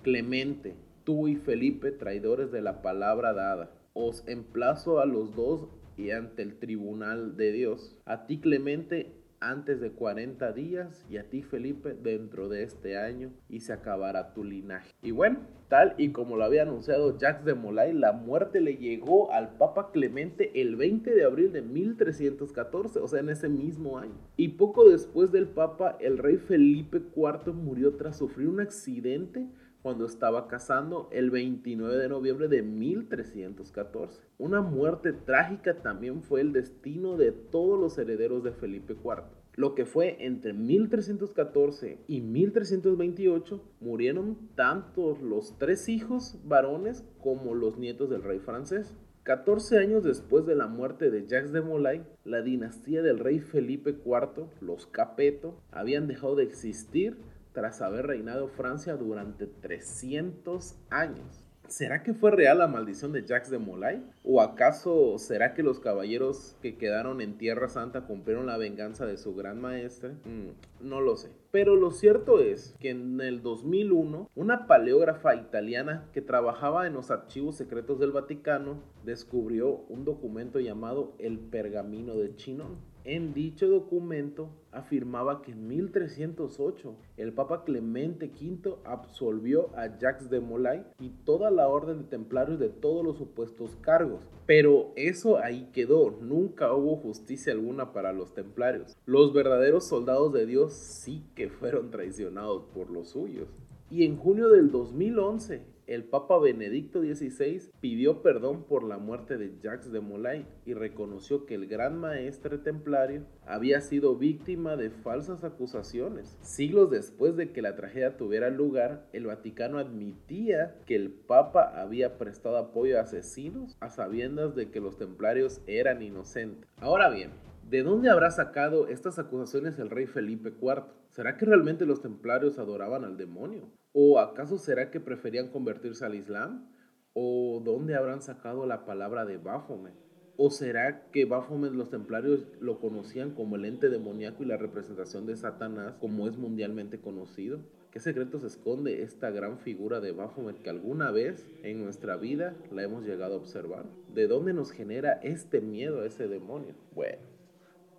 Clemente, 0.04 0.76
tú 1.04 1.28
y 1.28 1.36
Felipe, 1.36 1.92
traidores 1.92 2.52
de 2.52 2.62
la 2.62 2.82
palabra 2.82 3.34
dada, 3.34 3.72
os 3.94 4.28
emplazo 4.28 5.00
a 5.00 5.06
los 5.06 5.36
dos 5.36 5.68
y 5.98 6.12
ante 6.12 6.42
el 6.42 6.58
tribunal 6.60 7.38
de 7.38 7.52
Dios. 7.52 7.98
A 8.06 8.26
ti, 8.26 8.40
Clemente, 8.40 9.14
antes 9.50 9.80
de 9.80 9.92
40 9.92 10.52
días 10.54 11.06
y 11.10 11.18
a 11.18 11.30
ti 11.30 11.44
Felipe 11.44 11.94
dentro 11.94 12.50
de 12.50 12.64
este 12.64 12.98
año 12.98 13.32
y 13.48 13.60
se 13.62 13.74
acabará 13.74 14.34
tu 14.34 14.44
linaje. 14.44 14.92
Y 15.02 15.12
bueno, 15.12 15.40
tal 15.70 15.94
y 15.98 16.10
como 16.10 16.36
lo 16.36 16.44
había 16.44 16.64
anunciado 16.64 17.18
Jacques 17.18 17.46
de 17.46 17.54
Molay, 17.54 17.94
la 17.94 18.12
muerte 18.12 18.60
le 18.60 18.78
llegó 18.78 19.32
al 19.32 19.58
Papa 19.58 19.92
Clemente 19.92 20.62
el 20.62 20.76
20 20.76 21.14
de 21.14 21.24
abril 21.24 21.52
de 21.52 21.62
1314, 21.62 23.00
o 23.00 23.08
sea, 23.08 23.20
en 23.20 23.30
ese 23.30 23.50
mismo 23.50 23.98
año. 24.00 24.16
Y 24.36 24.50
poco 24.50 24.90
después 24.90 25.32
del 25.32 25.48
Papa, 25.48 25.98
el 26.00 26.18
rey 26.18 26.38
Felipe 26.38 27.02
IV 27.16 27.54
murió 27.54 27.96
tras 27.96 28.18
sufrir 28.18 28.48
un 28.48 28.60
accidente 28.62 29.48
cuando 29.86 30.08
estaba 30.08 30.48
casando 30.48 31.10
el 31.12 31.30
29 31.30 31.98
de 31.98 32.10
noviembre 32.10 32.48
de 32.48 32.64
1314. 32.64 34.20
Una 34.40 34.60
muerte 34.60 35.14
trágica 35.14 35.84
también 35.84 36.24
fue 36.24 36.42
el 36.42 36.54
destino 36.54 37.18
de 37.18 37.32
todos 37.32 37.80
los 37.80 37.96
herederos 38.00 38.44
de 38.44 38.52
Felipe 38.52 38.94
IV. 38.94 39.26
Lo 39.54 39.76
que 39.76 39.86
fue 39.86 40.26
entre 40.26 40.54
1314 40.54 42.00
y 42.08 42.22
1328 42.22 43.64
murieron 43.80 44.50
tanto 44.56 45.20
los 45.22 45.56
tres 45.60 45.88
hijos 45.88 46.40
varones 46.46 47.06
como 47.20 47.54
los 47.54 47.78
nietos 47.78 48.10
del 48.10 48.24
rey 48.24 48.40
francés. 48.40 48.98
14 49.22 49.78
años 49.78 50.04
después 50.04 50.48
de 50.48 50.56
la 50.56 50.66
muerte 50.66 51.12
de 51.12 51.28
Jacques 51.28 51.52
de 51.52 51.62
Molay, 51.62 52.04
la 52.24 52.42
dinastía 52.42 53.04
del 53.04 53.20
rey 53.20 53.40
Felipe 53.40 53.92
IV, 53.92 54.48
los 54.62 54.88
Capeto, 54.88 55.62
habían 55.72 56.08
dejado 56.08 56.36
de 56.36 56.44
existir 56.44 57.18
tras 57.56 57.82
haber 57.82 58.06
reinado 58.06 58.48
Francia 58.50 58.96
durante 58.98 59.48
300 59.48 60.76
años. 60.92 61.42
¿Será 61.68 62.04
que 62.04 62.14
fue 62.14 62.30
real 62.30 62.60
la 62.60 62.68
maldición 62.68 63.12
de 63.12 63.26
Jacques 63.26 63.50
de 63.50 63.58
Molay? 63.58 64.04
¿O 64.24 64.40
acaso 64.40 65.18
será 65.18 65.56
que 65.56 65.64
los 65.64 65.80
caballeros 65.80 66.56
que 66.62 66.78
quedaron 66.78 67.22
en 67.22 67.40
Tierra 67.40 67.70
Santa 67.70 68.02
cumplieron 68.02 68.46
la 68.46 68.58
venganza 68.58 69.08
de 69.08 69.18
su 69.18 69.34
gran 69.34 69.60
maestre? 69.60 70.12
Mm, 70.26 70.88
no 70.88 71.02
lo 71.02 71.18
sé. 71.18 71.32
Pero 71.50 71.76
lo 71.76 71.90
cierto 71.90 72.40
es 72.40 72.76
que 72.80 72.92
en 72.92 73.20
el 73.20 73.42
2001, 73.42 74.30
una 74.36 74.68
paleógrafa 74.68 75.36
italiana 75.36 76.08
que 76.14 76.22
trabajaba 76.22 76.86
en 76.86 76.94
los 76.94 77.10
archivos 77.10 77.56
secretos 77.56 78.00
del 78.00 78.12
Vaticano 78.12 78.84
descubrió 79.04 79.86
un 79.90 80.06
documento 80.06 80.60
llamado 80.60 81.16
el 81.18 81.40
Pergamino 81.40 82.16
de 82.16 82.36
Chinon 82.36 82.95
en 83.06 83.34
dicho 83.34 83.68
documento 83.68 84.50
afirmaba 84.72 85.44
que 85.44 85.52
en 85.52 85.68
1308 85.68 86.96
el 87.18 87.34
Papa 87.34 87.64
Clemente 87.64 88.30
V 88.30 88.76
absolvió 88.84 89.70
a 89.78 89.98
Jacques 89.98 90.30
de 90.30 90.40
Molay 90.40 90.84
y 91.00 91.10
toda 91.24 91.52
la 91.52 91.68
orden 91.68 92.00
de 92.00 92.04
templarios 92.06 92.60
de 92.60 92.70
todos 92.70 93.06
los 93.06 93.18
supuestos 93.18 93.78
cargos. 93.82 94.28
Pero 94.48 94.92
eso 94.96 95.38
ahí 95.38 95.70
quedó, 95.72 96.18
nunca 96.20 96.74
hubo 96.74 96.98
justicia 96.98 97.54
alguna 97.54 97.94
para 97.94 98.12
los 98.12 98.34
templarios. 98.34 98.98
Los 99.06 99.34
verdaderos 99.34 99.88
soldados 99.88 100.34
de 100.34 100.46
Dios 100.48 100.74
sí 100.74 101.24
que 101.36 101.50
fueron 101.50 101.92
traicionados 101.92 102.66
por 102.74 102.90
los 102.90 103.10
suyos. 103.10 103.48
Y 103.92 104.04
en 104.04 104.18
junio 104.18 104.50
del 104.50 104.72
2011, 104.72 105.75
el 105.88 106.04
Papa 106.04 106.40
Benedicto 106.40 107.02
XVI 107.02 107.70
pidió 107.80 108.22
perdón 108.22 108.64
por 108.64 108.84
la 108.84 108.98
muerte 108.98 109.38
de 109.38 109.54
Jacques 109.62 109.92
de 109.92 110.00
Molay 110.00 110.46
y 110.66 110.74
reconoció 110.74 111.46
que 111.46 111.56
el 111.56 111.68
gran 111.68 112.00
maestre 112.00 112.58
templario 112.58 113.26
había 113.46 113.82
sido 113.82 114.16
víctima 114.16 114.76
de 114.76 114.90
falsas 114.90 115.44
acusaciones. 115.44 116.38
Siglos 116.42 116.90
después 116.90 117.36
de 117.36 117.52
que 117.52 117.62
la 117.62 117.76
tragedia 117.76 118.18
tuviera 118.18 118.50
lugar, 118.50 119.08
el 119.14 119.28
Vaticano 119.28 119.78
admitía 119.78 120.76
que 120.86 120.96
el 120.96 121.12
Papa 121.12 121.80
había 121.80 122.18
prestado 122.18 122.58
apoyo 122.58 122.98
a 122.98 123.02
asesinos 123.02 123.78
a 123.80 123.90
sabiendas 123.90 124.56
de 124.56 124.72
que 124.72 124.80
los 124.80 124.98
templarios 124.98 125.62
eran 125.68 126.02
inocentes. 126.02 126.70
Ahora 126.78 127.10
bien, 127.10 127.32
¿De 127.70 127.82
dónde 127.82 128.12
habrá 128.12 128.30
sacado 128.30 128.88
estas 128.90 129.18
acusaciones 129.18 129.80
el 129.80 129.90
rey 129.90 130.06
Felipe 130.06 130.54
IV? 130.62 130.84
¿Será 131.16 131.38
que 131.38 131.46
realmente 131.46 131.86
los 131.86 132.02
templarios 132.02 132.60
adoraban 132.60 133.06
al 133.06 133.16
demonio? 133.16 133.72
¿O 133.94 134.20
acaso 134.20 134.58
será 134.58 134.92
que 134.92 135.00
preferían 135.00 135.48
convertirse 135.48 136.04
al 136.04 136.14
Islam? 136.14 136.70
¿O 137.14 137.62
dónde 137.64 137.96
habrán 137.96 138.22
sacado 138.22 138.66
la 138.66 138.84
palabra 138.84 139.24
de 139.24 139.38
Baphomet? 139.38 139.94
¿O 140.36 140.50
será 140.50 141.10
que 141.14 141.24
Baphomet 141.24 141.72
los 141.72 141.90
templarios 141.90 142.46
lo 142.60 142.82
conocían 142.82 143.32
como 143.32 143.56
el 143.56 143.64
ente 143.64 143.88
demoníaco 143.88 144.44
y 144.44 144.48
la 144.48 144.58
representación 144.58 145.26
de 145.26 145.38
Satanás 145.38 145.96
como 146.02 146.28
es 146.28 146.36
mundialmente 146.36 147.00
conocido? 147.00 147.62
¿Qué 147.92 148.02
secretos 148.02 148.44
esconde 148.44 149.02
esta 149.02 149.30
gran 149.32 149.60
figura 149.60 150.02
de 150.02 150.12
Baphomet 150.12 150.62
que 150.62 150.70
alguna 150.70 151.12
vez 151.12 151.48
en 151.64 151.82
nuestra 151.82 152.18
vida 152.18 152.58
la 152.74 152.84
hemos 152.84 153.06
llegado 153.06 153.36
a 153.36 153.38
observar? 153.38 153.86
¿De 154.14 154.28
dónde 154.28 154.52
nos 154.52 154.72
genera 154.72 155.14
este 155.24 155.62
miedo 155.62 156.02
a 156.02 156.08
ese 156.08 156.28
demonio? 156.28 156.76
Bueno, 156.94 157.20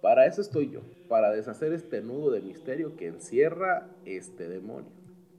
para 0.00 0.26
eso 0.26 0.40
estoy 0.40 0.70
yo, 0.70 0.80
para 1.08 1.30
deshacer 1.30 1.72
este 1.72 2.02
nudo 2.02 2.30
de 2.30 2.40
misterio 2.40 2.96
que 2.96 3.08
encierra 3.08 3.88
este 4.04 4.48
demonio. 4.48 4.96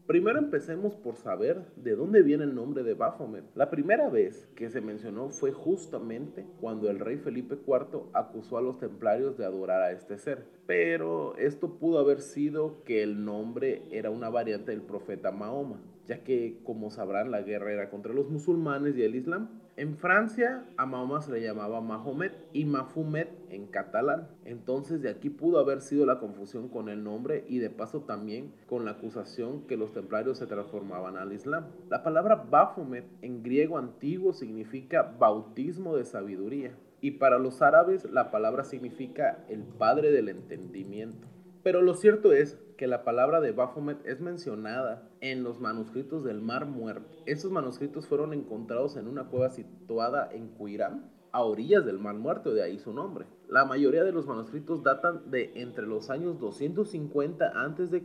Primero 0.08 0.40
empecemos 0.40 0.96
por 0.96 1.18
saber 1.18 1.66
de 1.76 1.94
dónde 1.98 2.22
viene 2.22 2.46
el 2.46 2.56
nombre 2.56 2.84
de 2.84 2.94
Baphomet. 2.94 3.44
La 3.56 3.70
primera 3.70 4.10
vez 4.10 4.48
que 4.56 4.70
se 4.70 4.80
mencionó 4.80 5.28
fue 5.28 5.52
justamente 5.52 6.46
cuando 6.62 6.90
el 6.90 7.00
rey 7.00 7.18
Felipe 7.18 7.58
IV 7.68 8.04
acusó 8.14 8.58
a 8.58 8.62
los 8.62 8.80
templarios 8.80 9.38
de 9.38 9.44
adorar 9.44 9.82
a 9.82 9.92
este 9.92 10.18
ser. 10.18 10.46
Pero 10.66 11.36
esto 11.36 11.78
pudo 11.78 12.00
haber 12.00 12.22
sido 12.22 12.82
que 12.86 13.04
el 13.04 13.26
nombre 13.26 13.82
era 13.92 14.10
una 14.10 14.30
variante 14.30 14.72
del 14.72 14.82
profeta 14.82 15.32
Mahoma, 15.32 15.82
ya 16.06 16.24
que 16.24 16.62
como 16.64 16.90
sabrán 16.90 17.30
la 17.30 17.42
guerra 17.42 17.74
era 17.74 17.90
contra 17.90 18.14
los 18.14 18.30
musulmanes 18.30 18.96
y 18.96 19.04
el 19.04 19.14
islam. 19.14 19.60
En 19.78 19.96
Francia 19.96 20.66
a 20.76 20.88
Mahoma 20.88 21.22
se 21.22 21.32
le 21.32 21.40
llamaba 21.40 21.82
Mahomet 21.82 22.34
y 22.52 22.66
Mafumet 22.66 23.30
en 23.52 23.68
catalán. 23.68 24.28
Entonces 24.44 25.04
de 25.04 25.10
aquí 25.12 25.30
pudo 25.30 25.60
haber 25.60 25.82
sido 25.82 26.08
la 26.08 26.18
confusión 26.18 26.68
con 26.68 26.90
el 26.90 27.04
nombre 27.04 27.46
y 27.48 27.60
de 27.60 27.70
paso 27.70 28.02
también 28.02 28.52
con 28.66 28.86
la 28.86 28.92
acusación 28.92 29.68
que 29.68 29.78
los 29.78 29.94
templarios 29.94 30.40
se 30.40 30.48
transformaban 30.48 31.16
al 31.16 31.32
Islam. 31.32 31.68
La 31.92 32.02
palabra 32.02 32.48
Baphomet 32.50 33.06
en 33.22 33.44
griego 33.44 33.78
antiguo 33.78 34.34
significa 34.34 35.16
bautismo 35.20 35.96
de 35.96 36.06
sabiduría 36.06 36.76
y 37.00 37.12
para 37.12 37.38
los 37.38 37.62
árabes 37.62 38.10
la 38.10 38.32
palabra 38.32 38.64
significa 38.64 39.46
el 39.48 39.62
padre 39.62 40.10
del 40.10 40.30
entendimiento. 40.30 41.28
Pero 41.62 41.84
lo 41.84 41.94
cierto 41.94 42.34
es 42.34 42.58
que 42.78 42.88
la 42.88 43.04
palabra 43.04 43.42
de 43.42 43.52
Baphomet 43.52 44.06
es 44.06 44.22
mencionada 44.22 45.10
en 45.20 45.44
los 45.44 45.60
manuscritos 45.60 46.24
del 46.24 46.42
Mar 46.42 46.68
Muerto. 46.68 47.18
Estos 47.26 47.52
manuscritos 47.52 48.08
fueron 48.08 48.34
encontrados 48.34 48.96
en 48.98 49.08
una 49.08 49.26
cueva 49.26 49.50
situada 49.50 50.30
en 50.32 50.50
Cuirán, 50.50 51.12
a 51.32 51.44
orillas 51.44 51.86
del 51.86 52.00
Mar 52.00 52.16
Muerto, 52.16 52.54
de 52.54 52.64
ahí 52.64 52.80
su 52.80 52.94
nombre. 52.94 53.26
La 53.50 53.66
mayoría 53.66 54.04
de 54.04 54.12
los 54.12 54.28
manuscritos 54.28 54.84
datan 54.84 55.30
de 55.30 55.52
entre 55.56 55.86
los 55.86 56.10
años 56.10 56.40
250 56.40 57.46
a.C. 57.46 58.04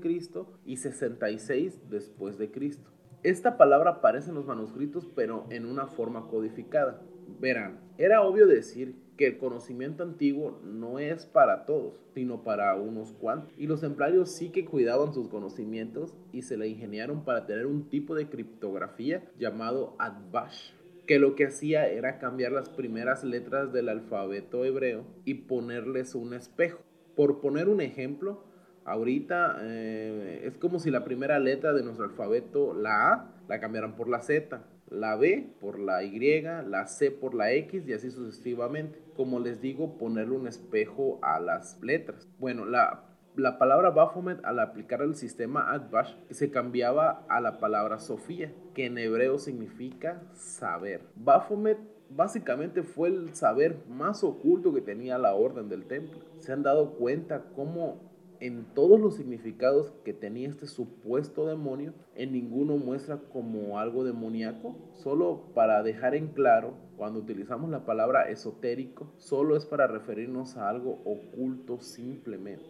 y 0.65 0.77
66 0.77 1.91
después 1.91 2.39
de 2.39 2.51
Cristo. 2.51 2.91
Esta 3.23 3.57
palabra 3.57 3.91
aparece 3.91 4.31
en 4.31 4.35
los 4.35 4.47
manuscritos 4.47 5.07
pero 5.15 5.47
en 5.51 5.67
una 5.67 5.87
forma 5.87 6.29
codificada. 6.29 7.03
Verán, 7.39 7.81
era 7.99 8.23
obvio 8.23 8.47
decir 8.47 8.97
que 9.23 9.29
el 9.29 9.39
conocimiento 9.39 10.03
antiguo 10.03 10.61
no 10.65 10.99
es 10.99 11.27
para 11.27 11.65
todos, 11.65 11.95
sino 12.13 12.43
para 12.43 12.75
unos 12.75 13.13
cuantos. 13.13 13.57
Y 13.57 13.69
los 13.69 13.81
templarios 13.81 14.33
sí 14.33 14.51
que 14.51 14.65
cuidaban 14.65 15.15
sus 15.15 15.29
conocimientos 15.29 16.17
y 16.33 16.43
se 16.43 16.57
le 16.57 16.67
ingeniaron 16.67 17.25
para 17.25 17.47
tener 17.47 17.67
un 17.67 17.89
tipo 17.89 18.17
de 18.17 18.29
criptografía 18.29 19.23
llamado 19.39 19.95
Advash, 20.01 20.73
que 21.07 21.21
lo 21.21 21.37
que 21.37 21.47
hacía 21.47 21.87
era 21.87 22.19
cambiar 22.19 22.51
las 22.51 22.69
primeras 22.69 23.23
letras 23.23 23.73
del 23.73 23.91
alfabeto 23.91 24.65
hebreo 24.65 25.05
y 25.25 25.35
ponerles 25.35 26.17
un 26.17 26.35
espejo. 26.35 26.81
Por 27.15 27.41
poner 27.41 27.69
un 27.69 27.81
ejemplo, 27.81 28.43
ahorita 28.85 29.59
eh, 29.61 30.43
es 30.47 30.57
como 30.57 30.81
si 30.81 30.91
la 30.91 31.05
primera 31.05 31.39
letra 31.39 31.73
de 31.73 31.85
nuestro 31.85 32.07
alfabeto, 32.07 32.75
la 32.75 33.13
A, 33.13 33.35
la 33.49 33.61
cambiaran 33.61 33.95
por 33.95 34.09
la 34.09 34.21
Z 34.21 34.65
la 34.93 35.17
B 35.17 35.55
por 35.61 35.79
la 35.79 36.05
Y, 36.05 36.43
la 36.43 36.87
C 36.87 37.11
por 37.11 37.35
la 37.35 37.53
X 37.53 37.87
y 37.87 37.93
así 37.93 38.11
sucesivamente. 38.11 39.01
Como 39.17 39.41
les 39.41 39.61
digo, 39.61 39.99
ponerle 39.99 40.37
un 40.37 40.47
espejo 40.47 41.19
a 41.23 41.41
las 41.41 41.81
letras. 41.83 42.29
Bueno, 42.39 42.65
la, 42.65 43.05
la 43.35 43.59
palabra 43.59 43.91
Baphomet 43.91 44.45
al 44.45 44.61
aplicar 44.61 45.03
el 45.03 45.15
sistema 45.15 45.73
Advash 45.73 46.15
se 46.31 46.51
cambiaba 46.51 47.25
a 47.29 47.41
la 47.41 47.59
palabra 47.59 47.99
Sofía, 47.99 48.53
que 48.75 48.87
en 48.87 48.99
hebreo 48.99 49.39
significa 49.39 50.23
saber. 50.35 51.03
Baphomet 51.17 51.79
básicamente 52.11 52.83
fue 52.83 53.09
el 53.09 53.35
saber 53.35 53.85
más 53.89 54.23
oculto 54.23 54.75
que 54.75 54.83
tenía 54.83 55.19
la 55.19 55.35
orden 55.35 55.69
del 55.69 55.87
templo. 55.87 56.21
Se 56.39 56.53
han 56.53 56.63
dado 56.63 56.93
cuenta 56.93 57.45
cómo 57.55 58.12
en 58.43 58.65
todos 58.75 58.99
los 58.99 59.15
significados 59.15 59.93
que 60.05 60.13
tenía 60.13 60.49
este 60.49 60.67
supuesto 60.67 61.47
demonio, 61.47 61.95
en 62.17 62.33
ninguno 62.33 62.77
muestra 62.77 63.19
como 63.33 63.79
algo 63.79 64.03
demoníaco. 64.03 64.75
Solo 64.95 65.45
para 65.55 65.85
dejar 65.85 66.17
en 66.17 66.27
claro, 66.27 66.75
cuando 66.97 67.21
utilizamos 67.21 67.71
la 67.71 67.87
palabra 67.87 68.29
esotérico, 68.29 69.13
solo 69.17 69.57
es 69.57 69.65
para 69.65 69.87
referirnos 69.87 70.57
a 70.57 70.69
algo 70.69 71.03
oculto 71.05 71.81
simplemente. 71.81 72.65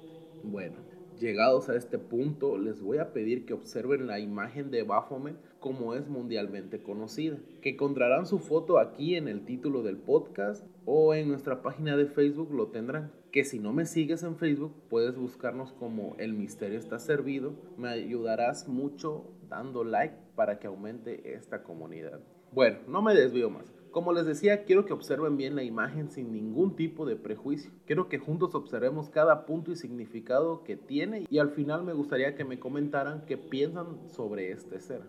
Bueno, 0.45 0.76
Llegados 1.21 1.69
a 1.69 1.76
este 1.76 1.99
punto, 1.99 2.59
les 2.59 2.83
voy 2.83 2.99
a 2.99 3.12
pedir 3.12 3.47
que 3.47 3.55
observen 3.55 4.09
la 4.09 4.19
imagen 4.19 4.73
de 4.73 4.83
Baphomet 4.83 5.37
como 5.61 5.95
es 5.95 6.09
mundialmente 6.09 6.83
conocida, 6.83 7.38
que 7.61 7.71
encontrarán 7.71 8.26
su 8.26 8.41
foto 8.41 8.79
aquí 8.79 9.14
en 9.14 9.29
el 9.29 9.45
título 9.45 9.85
del 9.85 9.99
podcast 9.99 10.67
o 10.85 11.14
en 11.14 11.29
nuestra 11.29 11.62
página 11.62 11.97
de 11.97 12.07
Facebook 12.07 12.52
lo 12.52 12.69
tendrán. 12.69 13.12
Que 13.32 13.44
si 13.44 13.58
no 13.58 13.72
me 13.72 13.86
sigues 13.86 14.22
en 14.24 14.36
Facebook, 14.36 14.74
puedes 14.90 15.16
buscarnos 15.16 15.72
como 15.72 16.14
El 16.18 16.34
Misterio 16.34 16.78
está 16.78 16.98
servido. 16.98 17.54
Me 17.78 17.88
ayudarás 17.88 18.68
mucho 18.68 19.24
dando 19.48 19.84
like 19.84 20.14
para 20.36 20.58
que 20.58 20.66
aumente 20.66 21.32
esta 21.34 21.62
comunidad. 21.62 22.20
Bueno, 22.52 22.80
no 22.86 23.00
me 23.00 23.14
desvío 23.14 23.48
más. 23.48 23.72
Como 23.90 24.12
les 24.12 24.26
decía, 24.26 24.64
quiero 24.64 24.84
que 24.84 24.92
observen 24.92 25.38
bien 25.38 25.56
la 25.56 25.62
imagen 25.62 26.10
sin 26.10 26.30
ningún 26.30 26.76
tipo 26.76 27.06
de 27.06 27.16
prejuicio. 27.16 27.70
Quiero 27.86 28.10
que 28.10 28.18
juntos 28.18 28.54
observemos 28.54 29.08
cada 29.08 29.46
punto 29.46 29.72
y 29.72 29.76
significado 29.76 30.62
que 30.62 30.76
tiene 30.76 31.24
y 31.30 31.38
al 31.38 31.50
final 31.52 31.84
me 31.84 31.94
gustaría 31.94 32.34
que 32.34 32.44
me 32.44 32.58
comentaran 32.58 33.24
qué 33.24 33.38
piensan 33.38 34.10
sobre 34.10 34.50
este 34.50 34.78
ser. 34.78 35.00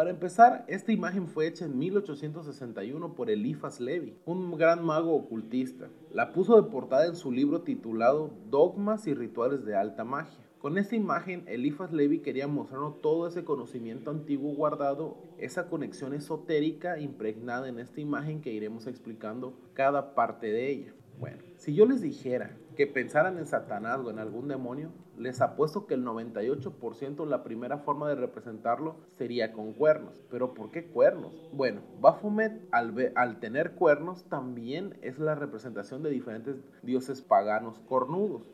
Para 0.00 0.12
empezar, 0.12 0.64
esta 0.66 0.92
imagen 0.92 1.28
fue 1.28 1.46
hecha 1.46 1.66
en 1.66 1.78
1861 1.78 3.14
por 3.14 3.28
Eliphas 3.28 3.80
Levi, 3.80 4.16
un 4.24 4.56
gran 4.56 4.82
mago 4.82 5.14
ocultista. 5.14 5.90
La 6.10 6.32
puso 6.32 6.56
de 6.56 6.70
portada 6.70 7.04
en 7.04 7.14
su 7.14 7.30
libro 7.30 7.60
titulado 7.60 8.30
Dogmas 8.48 9.06
y 9.06 9.12
Rituales 9.12 9.62
de 9.66 9.76
Alta 9.76 10.04
Magia. 10.04 10.40
Con 10.58 10.78
esta 10.78 10.96
imagen, 10.96 11.44
Eliphas 11.46 11.92
Levi 11.92 12.20
quería 12.20 12.48
mostrarnos 12.48 13.02
todo 13.02 13.26
ese 13.26 13.44
conocimiento 13.44 14.10
antiguo 14.10 14.54
guardado, 14.54 15.18
esa 15.36 15.68
conexión 15.68 16.14
esotérica 16.14 16.98
impregnada 16.98 17.68
en 17.68 17.78
esta 17.78 18.00
imagen 18.00 18.40
que 18.40 18.54
iremos 18.54 18.86
explicando 18.86 19.52
cada 19.74 20.14
parte 20.14 20.46
de 20.46 20.70
ella. 20.70 20.94
Bueno, 21.20 21.36
si 21.58 21.74
yo 21.74 21.84
les 21.84 22.00
dijera 22.00 22.56
que 22.76 22.86
pensaran 22.86 23.36
en 23.36 23.46
Satanás 23.46 24.00
o 24.02 24.10
en 24.10 24.18
algún 24.18 24.48
demonio, 24.48 24.90
les 25.18 25.42
apuesto 25.42 25.86
que 25.86 25.92
el 25.92 26.02
98% 26.02 27.26
la 27.26 27.44
primera 27.44 27.76
forma 27.76 28.08
de 28.08 28.14
representarlo 28.14 28.96
sería 29.10 29.52
con 29.52 29.74
cuernos. 29.74 30.24
¿Pero 30.30 30.54
por 30.54 30.70
qué 30.70 30.86
cuernos? 30.86 31.50
Bueno, 31.52 31.82
Baphomet 32.00 32.66
al, 32.72 33.38
tener 33.38 33.72
cuernos 33.72 34.24
también 34.30 34.96
es 35.02 35.18
la 35.18 35.34
representación 35.34 36.02
de 36.02 36.08
diferentes 36.08 36.56
dioses 36.82 37.20
paganos 37.20 37.78
cornudos. 37.80 38.50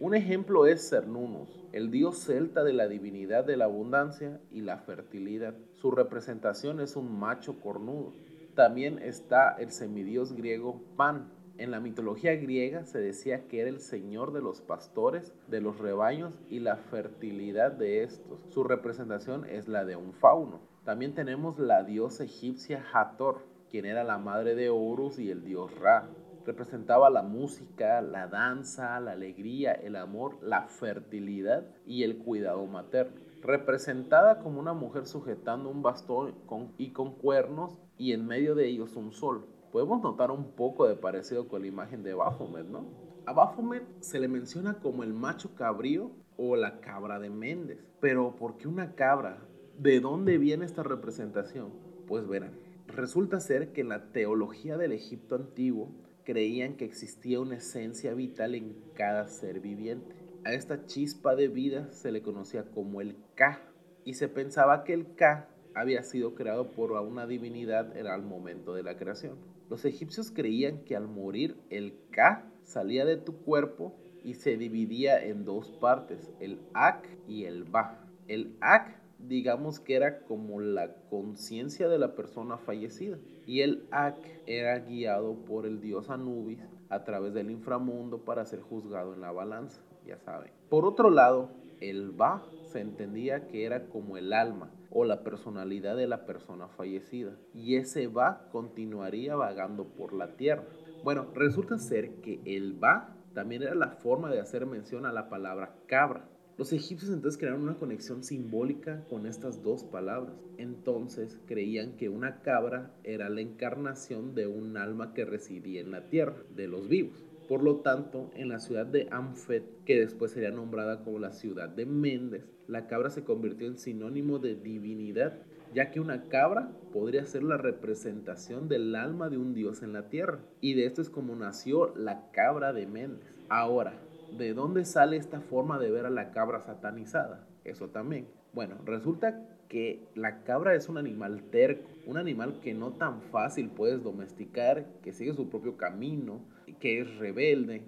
Un 0.00 0.16
ejemplo 0.16 0.66
es 0.66 0.90
Cernunnos, 0.90 1.68
el 1.72 1.92
dios 1.92 2.18
celta 2.18 2.64
de 2.64 2.72
la 2.72 2.88
divinidad 2.88 3.44
de 3.44 3.56
la 3.56 3.66
abundancia 3.66 4.40
y 4.50 4.62
la 4.62 4.78
fertilidad. 4.78 5.54
Su 5.76 5.92
representación 5.92 6.80
es 6.80 6.96
un 6.96 7.16
macho 7.16 7.60
cornudo. 7.60 8.12
También 8.56 8.98
está 8.98 9.52
el 9.52 9.70
semidios 9.70 10.32
griego 10.32 10.82
Pan. 10.96 11.37
En 11.58 11.70
la 11.72 11.80
mitología 11.80 12.36
griega 12.36 12.84
se 12.84 13.00
decía 13.00 13.48
que 13.48 13.60
era 13.60 13.68
el 13.68 13.80
señor 13.80 14.32
de 14.32 14.40
los 14.40 14.60
pastores, 14.60 15.34
de 15.48 15.60
los 15.60 15.78
rebaños 15.78 16.40
y 16.48 16.60
la 16.60 16.76
fertilidad 16.76 17.72
de 17.72 18.04
estos. 18.04 18.40
Su 18.50 18.64
representación 18.64 19.44
es 19.44 19.68
la 19.68 19.84
de 19.84 19.96
un 19.96 20.12
fauno. 20.12 20.60
También 20.84 21.14
tenemos 21.14 21.58
la 21.58 21.82
diosa 21.82 22.24
egipcia 22.24 22.84
Hathor, 22.92 23.42
quien 23.70 23.86
era 23.86 24.04
la 24.04 24.18
madre 24.18 24.54
de 24.54 24.70
Horus 24.70 25.18
y 25.18 25.30
el 25.30 25.44
dios 25.44 25.74
Ra 25.80 26.08
representaba 26.48 27.10
la 27.10 27.22
música, 27.22 28.00
la 28.00 28.26
danza, 28.26 28.98
la 29.00 29.12
alegría, 29.12 29.72
el 29.72 29.96
amor, 29.96 30.38
la 30.40 30.62
fertilidad 30.62 31.66
y 31.84 32.04
el 32.04 32.16
cuidado 32.16 32.66
materno. 32.66 33.20
Representada 33.42 34.38
como 34.38 34.58
una 34.58 34.72
mujer 34.72 35.04
sujetando 35.04 35.68
un 35.68 35.82
bastón 35.82 36.34
y 36.78 36.92
con 36.92 37.16
cuernos 37.16 37.76
y 37.98 38.12
en 38.12 38.26
medio 38.26 38.54
de 38.54 38.66
ellos 38.66 38.96
un 38.96 39.12
sol. 39.12 39.44
Podemos 39.72 40.02
notar 40.02 40.30
un 40.30 40.52
poco 40.52 40.88
de 40.88 40.96
parecido 40.96 41.46
con 41.46 41.60
la 41.60 41.68
imagen 41.68 42.02
de 42.02 42.14
Baphomet, 42.14 42.66
¿no? 42.66 42.86
A 43.26 43.34
Baphomet 43.34 43.84
se 44.00 44.18
le 44.18 44.26
menciona 44.26 44.80
como 44.80 45.02
el 45.04 45.12
macho 45.12 45.54
cabrío 45.54 46.10
o 46.38 46.56
la 46.56 46.80
cabra 46.80 47.18
de 47.18 47.28
Méndez. 47.28 47.78
Pero 48.00 48.34
¿por 48.36 48.56
qué 48.56 48.66
una 48.66 48.94
cabra? 48.94 49.46
¿De 49.78 50.00
dónde 50.00 50.38
viene 50.38 50.64
esta 50.64 50.82
representación? 50.82 51.72
Pues 52.06 52.26
verán, 52.26 52.52
resulta 52.86 53.40
ser 53.40 53.72
que 53.72 53.82
en 53.82 53.90
la 53.90 54.10
teología 54.12 54.78
del 54.78 54.92
Egipto 54.92 55.34
antiguo 55.34 55.90
creían 56.24 56.76
que 56.76 56.86
existía 56.86 57.38
una 57.38 57.56
esencia 57.56 58.14
vital 58.14 58.54
en 58.54 58.74
cada 58.94 59.28
ser 59.28 59.60
viviente. 59.60 60.14
A 60.44 60.54
esta 60.54 60.86
chispa 60.86 61.34
de 61.34 61.48
vida 61.48 61.92
se 61.92 62.12
le 62.12 62.22
conocía 62.22 62.64
como 62.70 63.02
el 63.02 63.16
Ka 63.34 63.60
y 64.04 64.14
se 64.14 64.28
pensaba 64.28 64.84
que 64.84 64.94
el 64.94 65.14
Ka 65.14 65.50
había 65.74 66.02
sido 66.02 66.34
creado 66.34 66.72
por 66.72 66.92
una 66.92 67.26
divinidad 67.26 67.94
en 67.94 68.06
el 68.06 68.22
momento 68.22 68.72
de 68.72 68.82
la 68.82 68.96
creación. 68.96 69.57
Los 69.68 69.84
egipcios 69.84 70.30
creían 70.30 70.84
que 70.84 70.96
al 70.96 71.08
morir 71.08 71.56
el 71.70 71.94
Ka 72.10 72.50
salía 72.62 73.04
de 73.04 73.16
tu 73.16 73.36
cuerpo 73.38 73.94
y 74.24 74.34
se 74.34 74.56
dividía 74.56 75.22
en 75.22 75.44
dos 75.44 75.70
partes, 75.72 76.32
el 76.40 76.60
Ak 76.74 77.08
y 77.26 77.44
el 77.44 77.64
Ba. 77.64 78.04
El 78.26 78.56
Ak 78.60 78.98
digamos 79.18 79.80
que 79.80 79.96
era 79.96 80.20
como 80.20 80.60
la 80.60 80.94
conciencia 81.10 81.88
de 81.88 81.98
la 81.98 82.14
persona 82.14 82.56
fallecida. 82.56 83.18
Y 83.46 83.60
el 83.60 83.86
Ak 83.90 84.18
era 84.46 84.78
guiado 84.78 85.34
por 85.44 85.66
el 85.66 85.80
dios 85.80 86.10
Anubis 86.10 86.60
a 86.88 87.04
través 87.04 87.34
del 87.34 87.50
inframundo 87.50 88.24
para 88.24 88.44
ser 88.44 88.60
juzgado 88.60 89.14
en 89.14 89.20
la 89.20 89.32
balanza, 89.32 89.82
ya 90.06 90.18
saben. 90.18 90.52
Por 90.68 90.86
otro 90.86 91.10
lado, 91.10 91.50
el 91.80 92.10
Ba 92.10 92.44
se 92.70 92.80
entendía 92.80 93.48
que 93.48 93.64
era 93.64 93.86
como 93.86 94.16
el 94.16 94.32
alma 94.32 94.70
o 94.90 95.04
la 95.04 95.22
personalidad 95.22 95.96
de 95.96 96.06
la 96.06 96.26
persona 96.26 96.68
fallecida. 96.68 97.36
Y 97.54 97.76
ese 97.76 98.06
Ba 98.06 98.48
continuaría 98.50 99.36
vagando 99.36 99.84
por 99.84 100.12
la 100.12 100.36
tierra. 100.36 100.64
Bueno, 101.04 101.28
resulta 101.34 101.78
ser 101.78 102.16
que 102.20 102.40
el 102.44 102.72
Ba 102.74 103.16
también 103.34 103.62
era 103.62 103.74
la 103.74 103.92
forma 103.92 104.30
de 104.30 104.40
hacer 104.40 104.66
mención 104.66 105.06
a 105.06 105.12
la 105.12 105.28
palabra 105.28 105.74
cabra 105.86 106.28
los 106.58 106.72
egipcios 106.72 107.12
entonces 107.12 107.38
crearon 107.38 107.62
una 107.62 107.78
conexión 107.78 108.24
simbólica 108.24 109.04
con 109.08 109.26
estas 109.26 109.62
dos 109.62 109.84
palabras. 109.84 110.34
Entonces 110.56 111.38
creían 111.46 111.92
que 111.96 112.08
una 112.08 112.42
cabra 112.42 112.90
era 113.04 113.28
la 113.28 113.42
encarnación 113.42 114.34
de 114.34 114.48
un 114.48 114.76
alma 114.76 115.14
que 115.14 115.24
residía 115.24 115.80
en 115.80 115.92
la 115.92 116.08
tierra, 116.10 116.34
de 116.56 116.66
los 116.66 116.88
vivos. 116.88 117.27
Por 117.48 117.62
lo 117.62 117.76
tanto, 117.76 118.30
en 118.34 118.48
la 118.48 118.60
ciudad 118.60 118.86
de 118.86 119.08
Amfet, 119.10 119.64
que 119.84 119.98
después 119.98 120.32
sería 120.32 120.50
nombrada 120.50 121.02
como 121.02 121.18
la 121.18 121.32
ciudad 121.32 121.68
de 121.68 121.86
Méndez, 121.86 122.44
la 122.66 122.86
cabra 122.86 123.10
se 123.10 123.24
convirtió 123.24 123.66
en 123.66 123.78
sinónimo 123.78 124.38
de 124.38 124.54
divinidad, 124.54 125.38
ya 125.74 125.90
que 125.90 126.00
una 126.00 126.28
cabra 126.28 126.70
podría 126.92 127.24
ser 127.24 127.42
la 127.42 127.56
representación 127.56 128.68
del 128.68 128.94
alma 128.94 129.30
de 129.30 129.38
un 129.38 129.54
dios 129.54 129.82
en 129.82 129.92
la 129.92 130.08
tierra. 130.08 130.40
Y 130.60 130.74
de 130.74 130.86
esto 130.86 131.00
es 131.00 131.10
como 131.10 131.34
nació 131.34 131.94
la 131.96 132.30
cabra 132.32 132.72
de 132.72 132.86
Méndez. 132.86 133.34
Ahora, 133.48 133.94
¿De 134.36 134.52
dónde 134.52 134.84
sale 134.84 135.16
esta 135.16 135.40
forma 135.40 135.78
de 135.78 135.90
ver 135.90 136.04
a 136.04 136.10
la 136.10 136.32
cabra 136.32 136.60
satanizada? 136.60 137.46
Eso 137.64 137.88
también. 137.88 138.28
Bueno, 138.52 138.76
resulta 138.84 139.48
que 139.68 140.06
la 140.14 140.42
cabra 140.44 140.74
es 140.74 140.88
un 140.88 140.98
animal 140.98 141.42
terco, 141.50 141.88
un 142.06 142.18
animal 142.18 142.60
que 142.60 142.74
no 142.74 142.92
tan 142.92 143.22
fácil 143.22 143.70
puedes 143.70 144.02
domesticar, 144.02 144.86
que 145.02 145.12
sigue 145.12 145.34
su 145.34 145.48
propio 145.48 145.76
camino, 145.76 146.40
que 146.74 147.00
es 147.00 147.16
rebelde, 147.16 147.82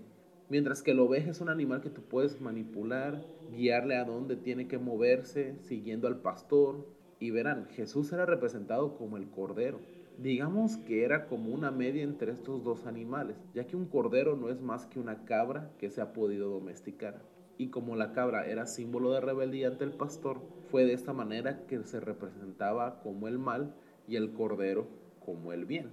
mientras 0.48 0.82
que 0.82 0.92
el 0.92 1.00
oveja 1.00 1.30
es 1.30 1.40
un 1.40 1.48
animal 1.48 1.80
que 1.80 1.90
tú 1.90 2.02
puedes 2.02 2.40
manipular, 2.40 3.22
guiarle 3.52 3.96
a 3.96 4.04
dónde 4.04 4.36
tiene 4.36 4.68
que 4.68 4.78
moverse, 4.78 5.56
siguiendo 5.60 6.08
al 6.08 6.20
pastor. 6.20 6.86
Y 7.18 7.30
verán, 7.30 7.66
Jesús 7.66 8.12
era 8.12 8.24
representado 8.24 8.96
como 8.96 9.16
el 9.16 9.28
cordero, 9.28 9.80
Digamos 10.20 10.76
que 10.76 11.02
era 11.02 11.28
como 11.28 11.50
una 11.50 11.70
media 11.70 12.02
entre 12.02 12.32
estos 12.32 12.62
dos 12.62 12.84
animales, 12.84 13.36
ya 13.54 13.66
que 13.66 13.74
un 13.74 13.86
cordero 13.86 14.36
no 14.36 14.50
es 14.50 14.60
más 14.60 14.84
que 14.84 15.00
una 15.00 15.24
cabra 15.24 15.70
que 15.78 15.88
se 15.88 16.02
ha 16.02 16.12
podido 16.12 16.50
domesticar. 16.50 17.22
Y 17.56 17.68
como 17.68 17.96
la 17.96 18.12
cabra 18.12 18.46
era 18.46 18.66
símbolo 18.66 19.12
de 19.12 19.22
rebeldía 19.22 19.68
ante 19.68 19.84
el 19.84 19.92
pastor, 19.92 20.42
fue 20.70 20.84
de 20.84 20.92
esta 20.92 21.14
manera 21.14 21.64
que 21.66 21.82
se 21.84 22.00
representaba 22.00 23.00
como 23.00 23.28
el 23.28 23.38
mal 23.38 23.74
y 24.06 24.16
el 24.16 24.34
cordero 24.34 24.88
como 25.24 25.54
el 25.54 25.64
bien. 25.64 25.88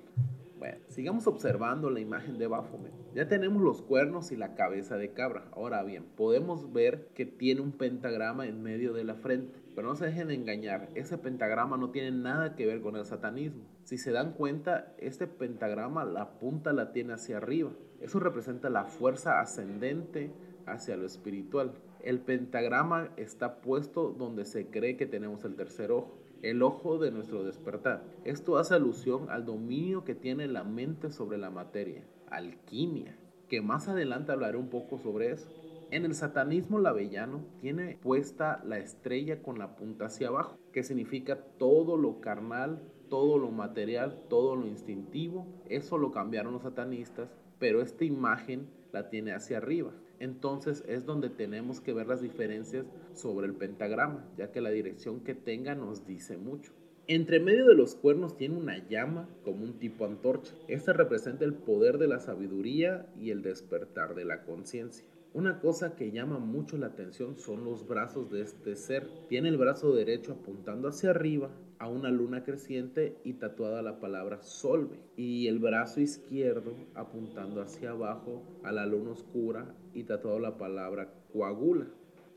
Bueno, 0.60 0.78
sigamos 0.88 1.28
observando 1.28 1.92
la 1.92 2.00
imagen 2.00 2.40
de 2.40 2.48
Baphomet. 2.48 2.92
Ya 3.14 3.28
tenemos 3.28 3.62
los 3.62 3.84
cuernos 3.84 4.32
y 4.32 4.36
la 4.36 4.56
cabeza 4.56 4.98
de 4.98 5.14
cabra. 5.14 5.46
Ahora 5.52 5.84
bien, 5.84 6.06
podemos 6.16 6.74
ver 6.74 7.10
que 7.14 7.28
tiene 7.28 7.62
un 7.62 7.74
pentagrama 7.74 8.48
en 8.48 8.64
medio 8.64 8.94
de 8.94 9.04
la 9.04 9.14
frente. 9.14 9.60
Pero 9.76 9.90
no 9.90 9.96
se 9.96 10.06
dejen 10.06 10.30
de 10.30 10.34
engañar, 10.34 10.90
ese 10.96 11.20
pentagrama 11.20 11.78
no 11.78 11.92
tiene 11.92 12.10
nada 12.10 12.56
que 12.56 12.66
ver 12.66 12.82
con 12.82 12.96
el 12.96 13.06
satanismo. 13.06 13.62
Si 13.84 14.00
se 14.00 14.12
dan 14.12 14.34
cuenta, 14.34 14.96
este 14.98 15.28
pentagrama, 15.28 16.04
la 16.04 16.40
punta 16.40 16.74
la 16.74 16.92
tiene 16.92 17.14
hacia 17.14 17.38
arriba. 17.38 17.70
Eso 18.02 18.20
representa 18.20 18.72
la 18.72 18.86
fuerza 18.86 19.40
ascendente 19.40 20.32
hacia 20.66 20.98
lo 20.98 21.06
espiritual. 21.06 21.74
El 22.02 22.20
pentagrama 22.22 23.10
está 23.18 23.62
puesto 23.62 24.10
donde 24.10 24.46
se 24.46 24.68
cree 24.68 24.98
que 24.98 25.06
tenemos 25.06 25.44
el 25.44 25.56
tercer 25.56 25.92
ojo, 25.92 26.18
el 26.42 26.62
ojo 26.62 26.98
de 26.98 27.12
nuestro 27.12 27.44
despertar. 27.44 28.04
Esto 28.24 28.58
hace 28.58 28.76
alusión 28.76 29.30
al 29.30 29.46
dominio 29.46 30.04
que 30.04 30.16
tiene 30.16 30.48
la 30.48 30.64
mente 30.64 31.12
sobre 31.12 31.38
la 31.38 31.50
materia, 31.50 32.04
alquimia, 32.30 33.18
que 33.48 33.62
más 33.62 33.88
adelante 33.88 34.32
hablaré 34.32 34.58
un 34.58 34.70
poco 34.70 34.98
sobre 34.98 35.32
eso. 35.32 35.50
En 35.90 36.04
el 36.04 36.16
satanismo 36.16 36.80
lavellano 36.80 37.46
tiene 37.62 37.98
puesta 38.02 38.62
la 38.66 38.78
estrella 38.78 39.42
con 39.42 39.58
la 39.58 39.76
punta 39.76 40.06
hacia 40.06 40.28
abajo, 40.28 40.58
que 40.74 40.84
significa 40.84 41.38
todo 41.58 41.96
lo 41.96 42.20
carnal, 42.20 42.82
todo 43.10 43.38
lo 43.38 43.52
material, 43.52 44.24
todo 44.30 44.56
lo 44.58 44.68
instintivo. 44.68 45.48
Eso 45.70 45.98
lo 45.98 46.12
cambiaron 46.12 46.54
los 46.54 46.64
satanistas, 46.64 47.30
pero 47.58 47.82
esta 47.82 48.04
imagen 48.04 48.68
la 48.92 49.10
tiene 49.10 49.32
hacia 49.32 49.58
arriba. 49.58 49.92
Entonces 50.20 50.84
es 50.88 51.06
donde 51.06 51.30
tenemos 51.30 51.82
que 51.82 51.94
ver 51.94 52.08
las 52.08 52.22
diferencias 52.22 52.86
sobre 53.14 53.48
el 53.48 53.54
pentagrama, 53.54 54.28
ya 54.38 54.52
que 54.52 54.62
la 54.62 54.72
dirección 54.72 55.22
que 55.22 55.36
tenga 55.36 55.76
nos 55.76 56.06
dice 56.06 56.38
mucho. 56.38 56.74
Entre 57.10 57.40
medio 57.40 57.66
de 57.66 57.76
los 57.76 57.96
cuernos 57.96 58.36
tiene 58.36 58.58
una 58.58 58.86
llama 58.88 59.30
como 59.46 59.64
un 59.64 59.80
tipo 59.80 60.06
antorcha. 60.06 60.54
Esta 60.68 60.92
representa 60.92 61.46
el 61.46 61.54
poder 61.54 62.00
de 62.00 62.08
la 62.08 62.20
sabiduría 62.20 63.08
y 63.18 63.32
el 63.32 63.44
despertar 63.44 64.14
de 64.14 64.26
la 64.26 64.44
conciencia. 64.44 65.06
Una 65.34 65.60
cosa 65.62 65.96
que 65.96 66.12
llama 66.12 66.40
mucho 66.40 66.78
la 66.78 66.88
atención 66.88 67.38
son 67.38 67.64
los 67.64 67.88
brazos 67.88 68.30
de 68.30 68.42
este 68.42 68.76
ser. 68.76 69.08
Tiene 69.30 69.48
el 69.50 69.58
brazo 69.58 69.94
derecho 69.94 70.34
apuntando 70.34 70.90
hacia 70.90 71.12
arriba 71.12 71.50
a 71.80 71.88
una 71.88 72.10
luna 72.10 72.44
creciente 72.44 73.18
y 73.24 73.34
tatuada 73.34 73.82
la 73.82 74.00
palabra 74.00 74.42
solve. 74.42 75.00
Y 75.16 75.48
el 75.48 75.60
brazo 75.60 76.02
izquierdo 76.02 76.74
apuntando 76.96 77.62
hacia 77.62 77.92
abajo 77.92 78.44
a 78.64 78.72
la 78.72 78.86
luna 78.86 79.12
oscura 79.12 79.76
y 79.94 80.04
tatuado 80.04 80.40
la 80.40 80.58
palabra 80.58 81.14
coagula. 81.34 81.88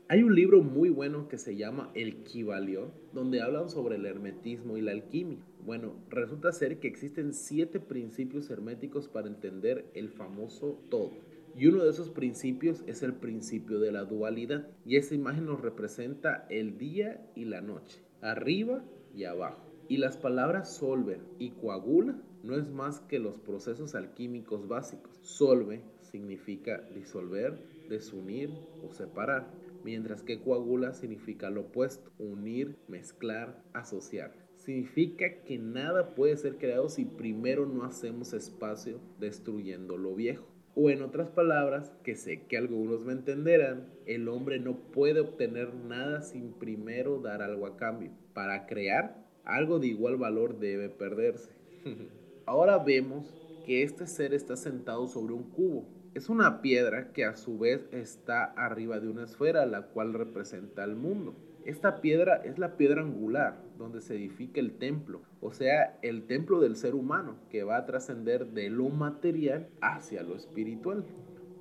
Hay 0.07 0.23
un 0.23 0.35
libro 0.35 0.61
muy 0.61 0.89
bueno 0.89 1.29
que 1.29 1.37
se 1.37 1.55
llama 1.55 1.89
El 1.93 2.23
Kibalión, 2.23 2.91
donde 3.13 3.41
hablan 3.41 3.69
sobre 3.69 3.95
el 3.95 4.05
hermetismo 4.05 4.75
y 4.75 4.81
la 4.81 4.91
alquimia. 4.91 5.37
Bueno, 5.65 5.93
resulta 6.09 6.51
ser 6.51 6.79
que 6.79 6.89
existen 6.89 7.33
siete 7.33 7.79
principios 7.79 8.49
herméticos 8.49 9.07
para 9.07 9.29
entender 9.29 9.85
el 9.93 10.09
famoso 10.09 10.81
todo. 10.89 11.11
Y 11.57 11.67
uno 11.67 11.83
de 11.83 11.91
esos 11.91 12.09
principios 12.09 12.83
es 12.87 13.03
el 13.03 13.13
principio 13.13 13.79
de 13.79 13.93
la 13.93 14.03
dualidad. 14.03 14.67
Y 14.85 14.97
esa 14.97 15.15
imagen 15.15 15.45
nos 15.45 15.61
representa 15.61 16.45
el 16.49 16.77
día 16.77 17.25
y 17.33 17.45
la 17.45 17.61
noche, 17.61 18.01
arriba 18.21 18.83
y 19.15 19.25
abajo. 19.25 19.65
Y 19.87 19.97
las 19.97 20.17
palabras 20.17 20.73
solver 20.73 21.19
y 21.37 21.51
coagula 21.51 22.21
no 22.43 22.55
es 22.55 22.69
más 22.69 23.01
que 23.01 23.19
los 23.19 23.37
procesos 23.37 23.95
alquímicos 23.95 24.67
básicos. 24.67 25.17
Solve 25.21 25.83
significa 25.99 26.81
disolver, 26.93 27.57
desunir 27.89 28.49
o 28.83 28.93
separar 28.93 29.51
mientras 29.83 30.23
que 30.23 30.39
coagula 30.39 30.93
significa 30.93 31.49
lo 31.49 31.61
opuesto, 31.61 32.11
unir, 32.19 32.77
mezclar, 32.87 33.63
asociar. 33.73 34.33
Significa 34.55 35.43
que 35.43 35.57
nada 35.57 36.13
puede 36.13 36.37
ser 36.37 36.57
creado 36.57 36.87
si 36.89 37.05
primero 37.05 37.65
no 37.65 37.83
hacemos 37.83 38.33
espacio 38.33 38.99
destruyendo 39.19 39.97
lo 39.97 40.15
viejo. 40.15 40.50
O 40.75 40.89
en 40.89 41.01
otras 41.01 41.29
palabras, 41.29 41.91
que 42.03 42.15
sé 42.15 42.43
que 42.43 42.57
algunos 42.57 43.03
me 43.03 43.13
entenderán, 43.13 43.87
el 44.05 44.29
hombre 44.29 44.59
no 44.59 44.75
puede 44.75 45.19
obtener 45.19 45.73
nada 45.73 46.21
sin 46.21 46.53
primero 46.53 47.19
dar 47.19 47.41
algo 47.41 47.65
a 47.65 47.75
cambio. 47.75 48.11
Para 48.33 48.65
crear, 48.67 49.17
algo 49.43 49.79
de 49.79 49.87
igual 49.87 50.17
valor 50.17 50.59
debe 50.59 50.89
perderse. 50.89 51.51
Ahora 52.45 52.77
vemos 52.77 53.33
que 53.65 53.83
este 53.83 54.07
ser 54.07 54.33
está 54.33 54.55
sentado 54.55 55.07
sobre 55.07 55.33
un 55.33 55.43
cubo, 55.43 55.85
es 56.13 56.27
una 56.27 56.61
piedra 56.61 57.13
que 57.13 57.23
a 57.23 57.37
su 57.37 57.57
vez 57.57 57.87
está 57.93 58.43
arriba 58.43 58.99
de 58.99 59.07
una 59.07 59.23
esfera, 59.23 59.65
la 59.65 59.83
cual 59.83 60.13
representa 60.13 60.83
el 60.83 60.95
mundo. 60.95 61.35
Esta 61.63 62.01
piedra 62.01 62.41
es 62.43 62.59
la 62.59 62.75
piedra 62.75 63.01
angular 63.01 63.61
donde 63.81 64.01
se 64.01 64.15
edifica 64.15 64.59
el 64.59 64.77
templo, 64.77 65.21
o 65.41 65.51
sea, 65.51 65.97
el 66.01 66.27
templo 66.27 66.59
del 66.59 66.75
ser 66.75 66.95
humano, 66.95 67.35
que 67.49 67.63
va 67.63 67.77
a 67.77 67.85
trascender 67.85 68.47
de 68.47 68.69
lo 68.69 68.89
material 68.89 69.67
hacia 69.81 70.23
lo 70.23 70.35
espiritual. 70.35 71.03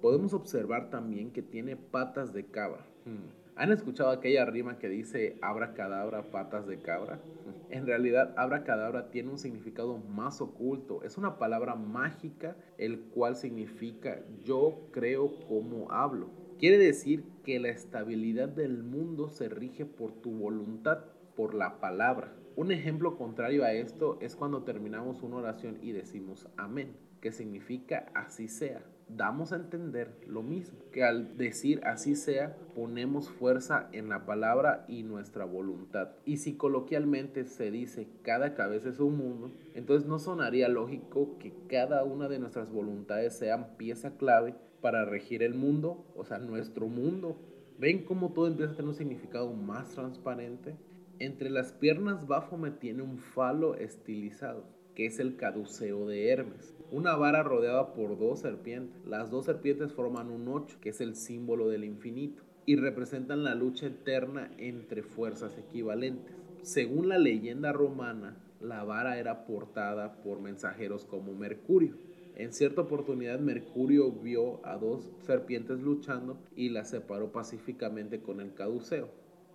Podemos 0.01 0.35
observar 0.35 0.91
también 0.91 1.31
que 1.31 1.43
tiene 1.43 1.77
patas 1.77 2.33
de 2.33 2.47
cabra. 2.47 2.87
Hmm. 3.05 3.41
¿Han 3.57 3.73
escuchado 3.73 4.11
aquella 4.11 4.47
rima 4.47 4.79
que 4.79 4.89
dice 4.89 5.37
abra 5.43 5.75
cadabra, 5.75 6.23
patas 6.31 6.67
de 6.67 6.79
cabra? 6.79 7.21
En 7.69 7.87
realidad, 7.87 8.33
abra 8.37 8.65
cadabra 8.65 9.11
tiene 9.11 9.31
un 9.31 9.39
significado 9.39 9.99
más 9.99 10.41
oculto. 10.41 11.03
Es 11.03 11.19
una 11.19 11.39
palabra 11.39 11.75
mágica, 11.75 12.57
el 12.79 13.01
cual 13.01 13.37
significa 13.37 14.23
yo 14.45 14.89
creo 14.93 15.39
como 15.47 15.91
hablo. 15.93 16.31
Quiere 16.59 16.79
decir 16.79 17.25
que 17.45 17.61
la 17.61 17.69
estabilidad 17.69 18.49
del 18.49 18.83
mundo 18.83 19.29
se 19.29 19.49
rige 19.49 19.87
por 19.87 20.13
tu 20.13 20.31
voluntad, 20.31 21.05
por 21.41 21.55
la 21.55 21.81
palabra. 21.81 22.35
Un 22.55 22.71
ejemplo 22.71 23.17
contrario 23.17 23.65
a 23.65 23.73
esto 23.73 24.19
es 24.21 24.37
cuando 24.37 24.63
terminamos 24.63 25.23
una 25.23 25.37
oración 25.37 25.79
y 25.81 25.93
decimos 25.93 26.47
amén, 26.59 26.99
que 27.23 27.33
significa 27.33 28.13
así 28.15 28.47
sea 28.47 28.85
damos 29.17 29.53
a 29.53 29.57
entender 29.57 30.13
lo 30.27 30.43
mismo, 30.43 30.79
que 30.93 31.03
al 31.03 31.39
decir 31.39 31.81
así 31.85 32.15
sea, 32.15 32.57
ponemos 32.75 33.31
fuerza 33.31 33.89
en 33.93 34.11
la 34.11 34.27
palabra 34.27 34.85
y 34.87 35.03
nuestra 35.03 35.47
voluntad. 35.47 36.11
Y 36.27 36.37
si 36.37 36.57
coloquialmente 36.57 37.47
se 37.47 37.71
dice 37.71 38.07
cada 38.23 38.55
cabeza 38.55 38.91
es 38.91 39.01
un 39.01 39.17
mundo, 39.17 39.51
entonces 39.75 40.07
no 40.07 40.19
sonaría 40.19 40.69
lógico 40.69 41.39
que 41.39 41.55
cada 41.69 42.05
una 42.05 42.29
de 42.29 42.39
nuestras 42.39 42.71
voluntades 42.71 43.33
sean 43.35 43.77
pieza 43.79 44.17
clave 44.19 44.55
para 44.83 45.07
regir 45.07 45.43
el 45.43 45.55
mundo, 45.55 46.05
o 46.15 46.25
sea, 46.25 46.39
nuestro 46.39 46.87
mundo. 46.87 47.37
¿Ven 47.79 48.05
cómo 48.05 48.35
todo 48.35 48.47
empieza 48.47 48.75
a 48.75 48.77
tener 48.77 48.91
un 48.91 48.95
significado 48.95 49.55
más 49.55 49.89
transparente? 49.95 50.77
Entre 51.21 51.51
las 51.51 51.73
piernas 51.73 52.27
Baphomet 52.27 52.81
tiene 52.81 53.03
un 53.03 53.19
falo 53.19 53.77
estilizado, 53.77 54.65
que 54.95 55.07
es 55.07 55.21
el 55.21 55.37
caduceo 55.37 56.09
de 56.09 56.31
Hermes 56.31 56.75
una 56.91 57.15
vara 57.15 57.43
rodeada 57.43 57.95
por 57.95 58.19
dos 58.19 58.41
serpientes. 58.41 59.05
Las 59.07 59.31
dos 59.31 59.45
serpientes 59.45 59.93
forman 59.93 60.31
un 60.31 60.49
ocho, 60.49 60.79
que 60.81 60.91
es 60.91 61.01
el 61.01 61.15
símbolo 61.15 61.69
del 61.69 61.85
infinito, 61.85 62.43
y 62.67 62.77
representan 62.77 63.45
la 63.45 63.55
lucha 63.55 63.87
eterna 63.87 64.51
entre 64.59 65.03
fuerzas 65.03 65.57
equivalentes. 65.57 66.35
Según 66.63 67.09
la 67.09 67.19
leyenda 67.19 67.73
romana, 67.73 68.37
la 68.61 68.85
vara 68.85 69.19
era 69.19 69.47
portada 69.47 70.21
por 70.23 70.41
mensajeros 70.41 71.05
como 71.05 71.35
Mercurio. 71.35 71.95
En 72.35 72.53
cierta 72.53 72.83
oportunidad 72.83 73.39
Mercurio 73.41 74.11
vio 74.11 74.65
a 74.67 74.77
dos 74.77 75.11
serpientes 75.21 75.81
luchando 75.81 76.39
y 76.57 76.71
las 76.71 76.91
separó 76.91 77.33
pacíficamente 77.33 78.21
con 78.21 78.41
el 78.41 78.55
caduceo. 78.55 79.09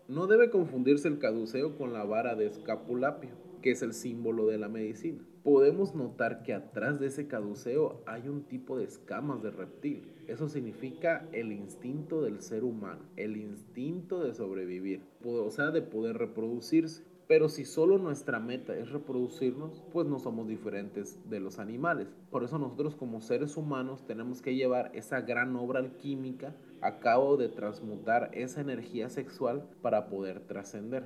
No 0.08 0.28
debe 0.28 0.50
confundirse 0.50 1.08
el 1.08 1.20
caduceo 1.20 1.78
con 1.78 1.94
la 1.94 2.04
vara 2.04 2.36
de 2.36 2.46
Escapulapio, 2.46 3.32
que 3.62 3.72
es 3.72 3.82
el 3.82 3.94
símbolo 3.94 4.48
de 4.48 4.58
la 4.58 4.70
medicina 4.70 5.24
podemos 5.46 5.94
notar 5.94 6.42
que 6.42 6.56
atrás 6.56 7.00
de 7.00 7.06
ese 7.06 7.28
caduceo 7.28 8.02
hay 8.08 8.28
un 8.28 8.46
tipo 8.46 8.80
de 8.80 8.86
escamas 8.86 9.44
de 9.44 9.52
reptil. 9.52 10.12
Eso 10.28 10.50
significa 10.50 11.30
el 11.34 11.52
instinto 11.52 12.24
del 12.24 12.42
ser 12.42 12.64
humano, 12.64 13.04
el 13.16 13.38
instinto 13.38 14.24
de 14.24 14.34
sobrevivir, 14.34 15.04
o 15.24 15.52
sea, 15.52 15.70
de 15.70 15.84
poder 15.84 16.18
reproducirse. 16.18 17.04
Pero 17.28 17.48
si 17.48 17.64
solo 17.64 18.00
nuestra 18.00 18.40
meta 18.40 18.76
es 18.76 18.90
reproducirnos, 18.92 19.84
pues 19.92 20.08
no 20.08 20.18
somos 20.18 20.48
diferentes 20.48 21.20
de 21.30 21.40
los 21.40 21.60
animales. 21.60 22.08
Por 22.32 22.44
eso 22.44 22.58
nosotros 22.58 22.96
como 22.96 23.22
seres 23.22 23.56
humanos 23.56 24.04
tenemos 24.08 24.42
que 24.42 24.56
llevar 24.56 24.90
esa 24.96 25.22
gran 25.22 25.56
obra 25.56 25.80
alquímica 25.80 26.56
a 26.82 27.00
cabo 27.00 27.38
de 27.38 27.50
transmutar 27.50 28.30
esa 28.34 28.62
energía 28.62 29.10
sexual 29.10 29.68
para 29.82 30.08
poder 30.08 30.42
trascender. 30.42 31.04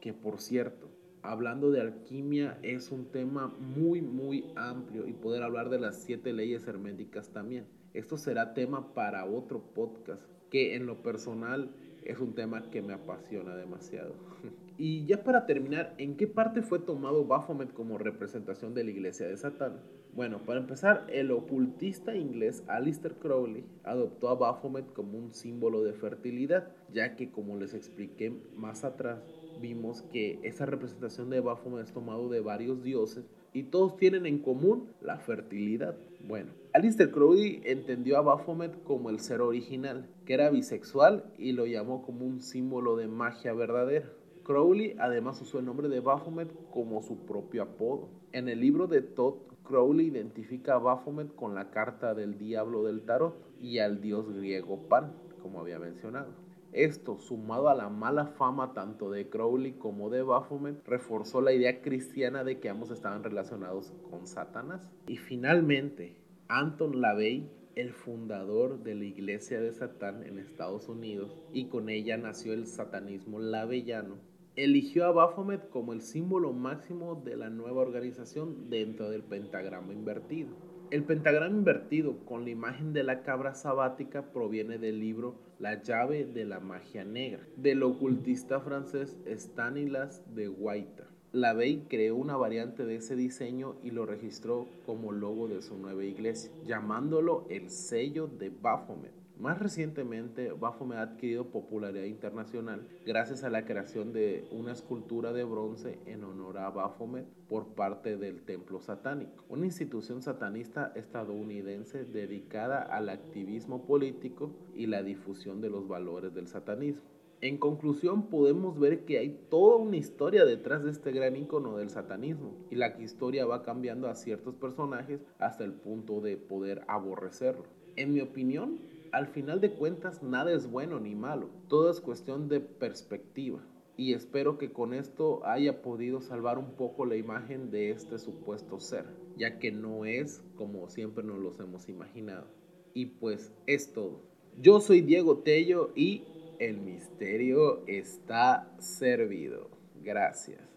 Que 0.00 0.12
por 0.12 0.40
cierto, 0.40 0.88
hablando 1.22 1.70
de 1.70 1.80
alquimia 1.80 2.58
es 2.62 2.90
un 2.90 3.06
tema 3.06 3.48
muy, 3.58 4.02
muy 4.02 4.52
amplio 4.56 5.06
y 5.06 5.12
poder 5.12 5.42
hablar 5.42 5.70
de 5.70 5.78
las 5.78 6.02
siete 6.02 6.32
leyes 6.32 6.66
herméticas 6.66 7.30
también. 7.30 7.66
Esto 7.94 8.16
será 8.16 8.54
tema 8.54 8.94
para 8.94 9.24
otro 9.24 9.72
podcast, 9.74 10.22
que 10.50 10.76
en 10.76 10.86
lo 10.86 11.02
personal 11.02 11.70
es 12.04 12.20
un 12.20 12.34
tema 12.34 12.70
que 12.70 12.82
me 12.82 12.92
apasiona 12.92 13.56
demasiado. 13.56 14.14
Y 14.78 15.06
ya 15.06 15.24
para 15.24 15.46
terminar, 15.46 15.94
¿en 15.96 16.18
qué 16.18 16.26
parte 16.26 16.60
fue 16.60 16.78
tomado 16.78 17.24
Baphomet 17.24 17.72
como 17.72 17.96
representación 17.96 18.74
de 18.74 18.84
la 18.84 18.90
iglesia 18.90 19.26
de 19.26 19.38
Satán? 19.38 19.80
Bueno, 20.16 20.38
para 20.46 20.60
empezar, 20.60 21.06
el 21.10 21.30
ocultista 21.30 22.16
inglés 22.16 22.64
Alistair 22.68 23.16
Crowley 23.16 23.66
adoptó 23.84 24.30
a 24.30 24.34
Baphomet 24.34 24.90
como 24.94 25.18
un 25.18 25.34
símbolo 25.34 25.82
de 25.82 25.92
fertilidad, 25.92 26.68
ya 26.90 27.16
que 27.16 27.30
como 27.30 27.58
les 27.58 27.74
expliqué 27.74 28.32
más 28.54 28.82
atrás, 28.82 29.22
vimos 29.60 30.00
que 30.00 30.40
esa 30.42 30.64
representación 30.64 31.28
de 31.28 31.40
Baphomet 31.40 31.84
es 31.84 31.92
tomado 31.92 32.30
de 32.30 32.40
varios 32.40 32.82
dioses 32.82 33.26
y 33.52 33.64
todos 33.64 33.98
tienen 33.98 34.24
en 34.24 34.38
común 34.38 34.88
la 35.02 35.18
fertilidad. 35.18 35.98
Bueno, 36.26 36.52
Alistair 36.72 37.10
Crowley 37.10 37.60
entendió 37.64 38.16
a 38.16 38.22
Baphomet 38.22 38.82
como 38.84 39.10
el 39.10 39.20
ser 39.20 39.42
original, 39.42 40.08
que 40.24 40.32
era 40.32 40.48
bisexual 40.48 41.30
y 41.36 41.52
lo 41.52 41.66
llamó 41.66 42.00
como 42.00 42.24
un 42.24 42.40
símbolo 42.40 42.96
de 42.96 43.06
magia 43.06 43.52
verdadera. 43.52 44.10
Crowley 44.44 44.96
además 44.98 45.42
usó 45.42 45.58
el 45.58 45.66
nombre 45.66 45.88
de 45.88 46.00
Baphomet 46.00 46.48
como 46.70 47.02
su 47.02 47.26
propio 47.26 47.64
apodo. 47.64 48.08
En 48.32 48.48
el 48.48 48.60
libro 48.60 48.86
de 48.86 49.02
Todd, 49.02 49.34
Crowley 49.66 50.06
identifica 50.06 50.74
a 50.74 50.78
Baphomet 50.78 51.34
con 51.34 51.54
la 51.54 51.70
carta 51.70 52.14
del 52.14 52.38
diablo 52.38 52.84
del 52.84 53.02
tarot 53.02 53.34
y 53.60 53.78
al 53.78 54.00
dios 54.00 54.32
griego 54.32 54.88
Pan, 54.88 55.12
como 55.42 55.60
había 55.60 55.78
mencionado. 55.78 56.28
Esto, 56.72 57.18
sumado 57.18 57.68
a 57.68 57.74
la 57.74 57.88
mala 57.88 58.26
fama 58.26 58.72
tanto 58.72 59.10
de 59.10 59.28
Crowley 59.28 59.72
como 59.72 60.10
de 60.10 60.22
Baphomet, 60.22 60.86
reforzó 60.86 61.40
la 61.40 61.52
idea 61.52 61.80
cristiana 61.80 62.44
de 62.44 62.58
que 62.60 62.68
ambos 62.68 62.90
estaban 62.90 63.24
relacionados 63.24 63.92
con 64.10 64.26
Satanás. 64.26 64.90
Y 65.06 65.16
finalmente, 65.16 66.16
Anton 66.48 67.00
LaVey 67.00 67.48
el 67.76 67.92
fundador 67.92 68.82
de 68.82 68.94
la 68.94 69.04
iglesia 69.04 69.60
de 69.60 69.70
Satán 69.70 70.24
en 70.26 70.38
Estados 70.38 70.88
Unidos, 70.88 71.36
y 71.52 71.66
con 71.66 71.90
ella 71.90 72.16
nació 72.16 72.54
el 72.54 72.66
satanismo 72.66 73.38
lavellano, 73.38 74.16
eligió 74.56 75.04
a 75.04 75.12
Baphomet 75.12 75.68
como 75.68 75.92
el 75.92 76.00
símbolo 76.00 76.54
máximo 76.54 77.20
de 77.22 77.36
la 77.36 77.50
nueva 77.50 77.82
organización 77.82 78.70
dentro 78.70 79.10
del 79.10 79.22
pentagrama 79.22 79.92
invertido. 79.92 80.48
El 80.90 81.04
pentagrama 81.04 81.54
invertido 81.54 82.24
con 82.24 82.44
la 82.44 82.50
imagen 82.50 82.94
de 82.94 83.02
la 83.02 83.22
cabra 83.22 83.54
sabática 83.54 84.32
proviene 84.32 84.78
del 84.78 84.98
libro 84.98 85.34
La 85.58 85.82
llave 85.82 86.24
de 86.24 86.44
la 86.46 86.60
magia 86.60 87.04
negra 87.04 87.46
del 87.56 87.82
ocultista 87.82 88.60
francés 88.60 89.18
Stanislas 89.26 90.22
de 90.34 90.48
Guaita. 90.48 91.06
Lavey 91.32 91.84
creó 91.88 92.16
una 92.16 92.36
variante 92.36 92.86
de 92.86 92.96
ese 92.96 93.14
diseño 93.14 93.76
y 93.82 93.90
lo 93.90 94.06
registró 94.06 94.68
como 94.86 95.12
logo 95.12 95.48
de 95.48 95.60
su 95.60 95.76
nueva 95.76 96.04
iglesia, 96.04 96.50
llamándolo 96.64 97.44
el 97.50 97.68
sello 97.68 98.26
de 98.26 98.48
Baphomet. 98.48 99.15
Más 99.38 99.58
recientemente, 99.58 100.52
Baphomet 100.52 100.96
ha 100.96 101.02
adquirido 101.02 101.50
popularidad 101.50 102.06
internacional 102.06 102.88
gracias 103.04 103.44
a 103.44 103.50
la 103.50 103.66
creación 103.66 104.14
de 104.14 104.48
una 104.50 104.72
escultura 104.72 105.34
de 105.34 105.44
bronce 105.44 105.98
en 106.06 106.24
honor 106.24 106.56
a 106.56 106.70
Baphomet 106.70 107.26
por 107.46 107.74
parte 107.74 108.16
del 108.16 108.40
Templo 108.40 108.80
Satánico, 108.80 109.44
una 109.50 109.66
institución 109.66 110.22
satanista 110.22 110.90
estadounidense 110.94 112.06
dedicada 112.06 112.80
al 112.80 113.10
activismo 113.10 113.84
político 113.84 114.52
y 114.74 114.86
la 114.86 115.02
difusión 115.02 115.60
de 115.60 115.68
los 115.68 115.86
valores 115.86 116.32
del 116.32 116.48
satanismo. 116.48 117.02
En 117.42 117.58
conclusión, 117.58 118.30
podemos 118.30 118.78
ver 118.78 119.04
que 119.04 119.18
hay 119.18 119.38
toda 119.50 119.76
una 119.76 119.98
historia 119.98 120.46
detrás 120.46 120.82
de 120.82 120.90
este 120.90 121.12
gran 121.12 121.36
icono 121.36 121.76
del 121.76 121.90
satanismo 121.90 122.54
y 122.70 122.76
la 122.76 122.98
historia 122.98 123.44
va 123.44 123.62
cambiando 123.62 124.08
a 124.08 124.14
ciertos 124.14 124.54
personajes 124.54 125.20
hasta 125.38 125.62
el 125.62 125.74
punto 125.74 126.22
de 126.22 126.38
poder 126.38 126.82
aborrecerlo. 126.88 127.66
En 127.96 128.14
mi 128.14 128.20
opinión, 128.20 128.78
al 129.16 129.28
final 129.28 129.62
de 129.62 129.70
cuentas 129.70 130.22
nada 130.22 130.52
es 130.52 130.70
bueno 130.70 131.00
ni 131.00 131.14
malo, 131.14 131.48
todo 131.68 131.90
es 131.90 132.02
cuestión 132.02 132.48
de 132.48 132.60
perspectiva. 132.60 133.66
Y 133.96 134.12
espero 134.12 134.58
que 134.58 134.70
con 134.70 134.92
esto 134.92 135.40
haya 135.46 135.80
podido 135.80 136.20
salvar 136.20 136.58
un 136.58 136.72
poco 136.72 137.06
la 137.06 137.16
imagen 137.16 137.70
de 137.70 137.92
este 137.92 138.18
supuesto 138.18 138.78
ser, 138.78 139.06
ya 139.38 139.58
que 139.58 139.72
no 139.72 140.04
es 140.04 140.42
como 140.56 140.90
siempre 140.90 141.24
nos 141.24 141.38
los 141.38 141.58
hemos 141.60 141.88
imaginado. 141.88 142.46
Y 142.92 143.06
pues 143.06 143.54
es 143.66 143.94
todo. 143.94 144.20
Yo 144.60 144.80
soy 144.80 145.00
Diego 145.00 145.38
Tello 145.38 145.92
y 145.94 146.24
el 146.58 146.76
misterio 146.76 147.86
está 147.86 148.70
servido. 148.78 149.70
Gracias. 150.02 150.75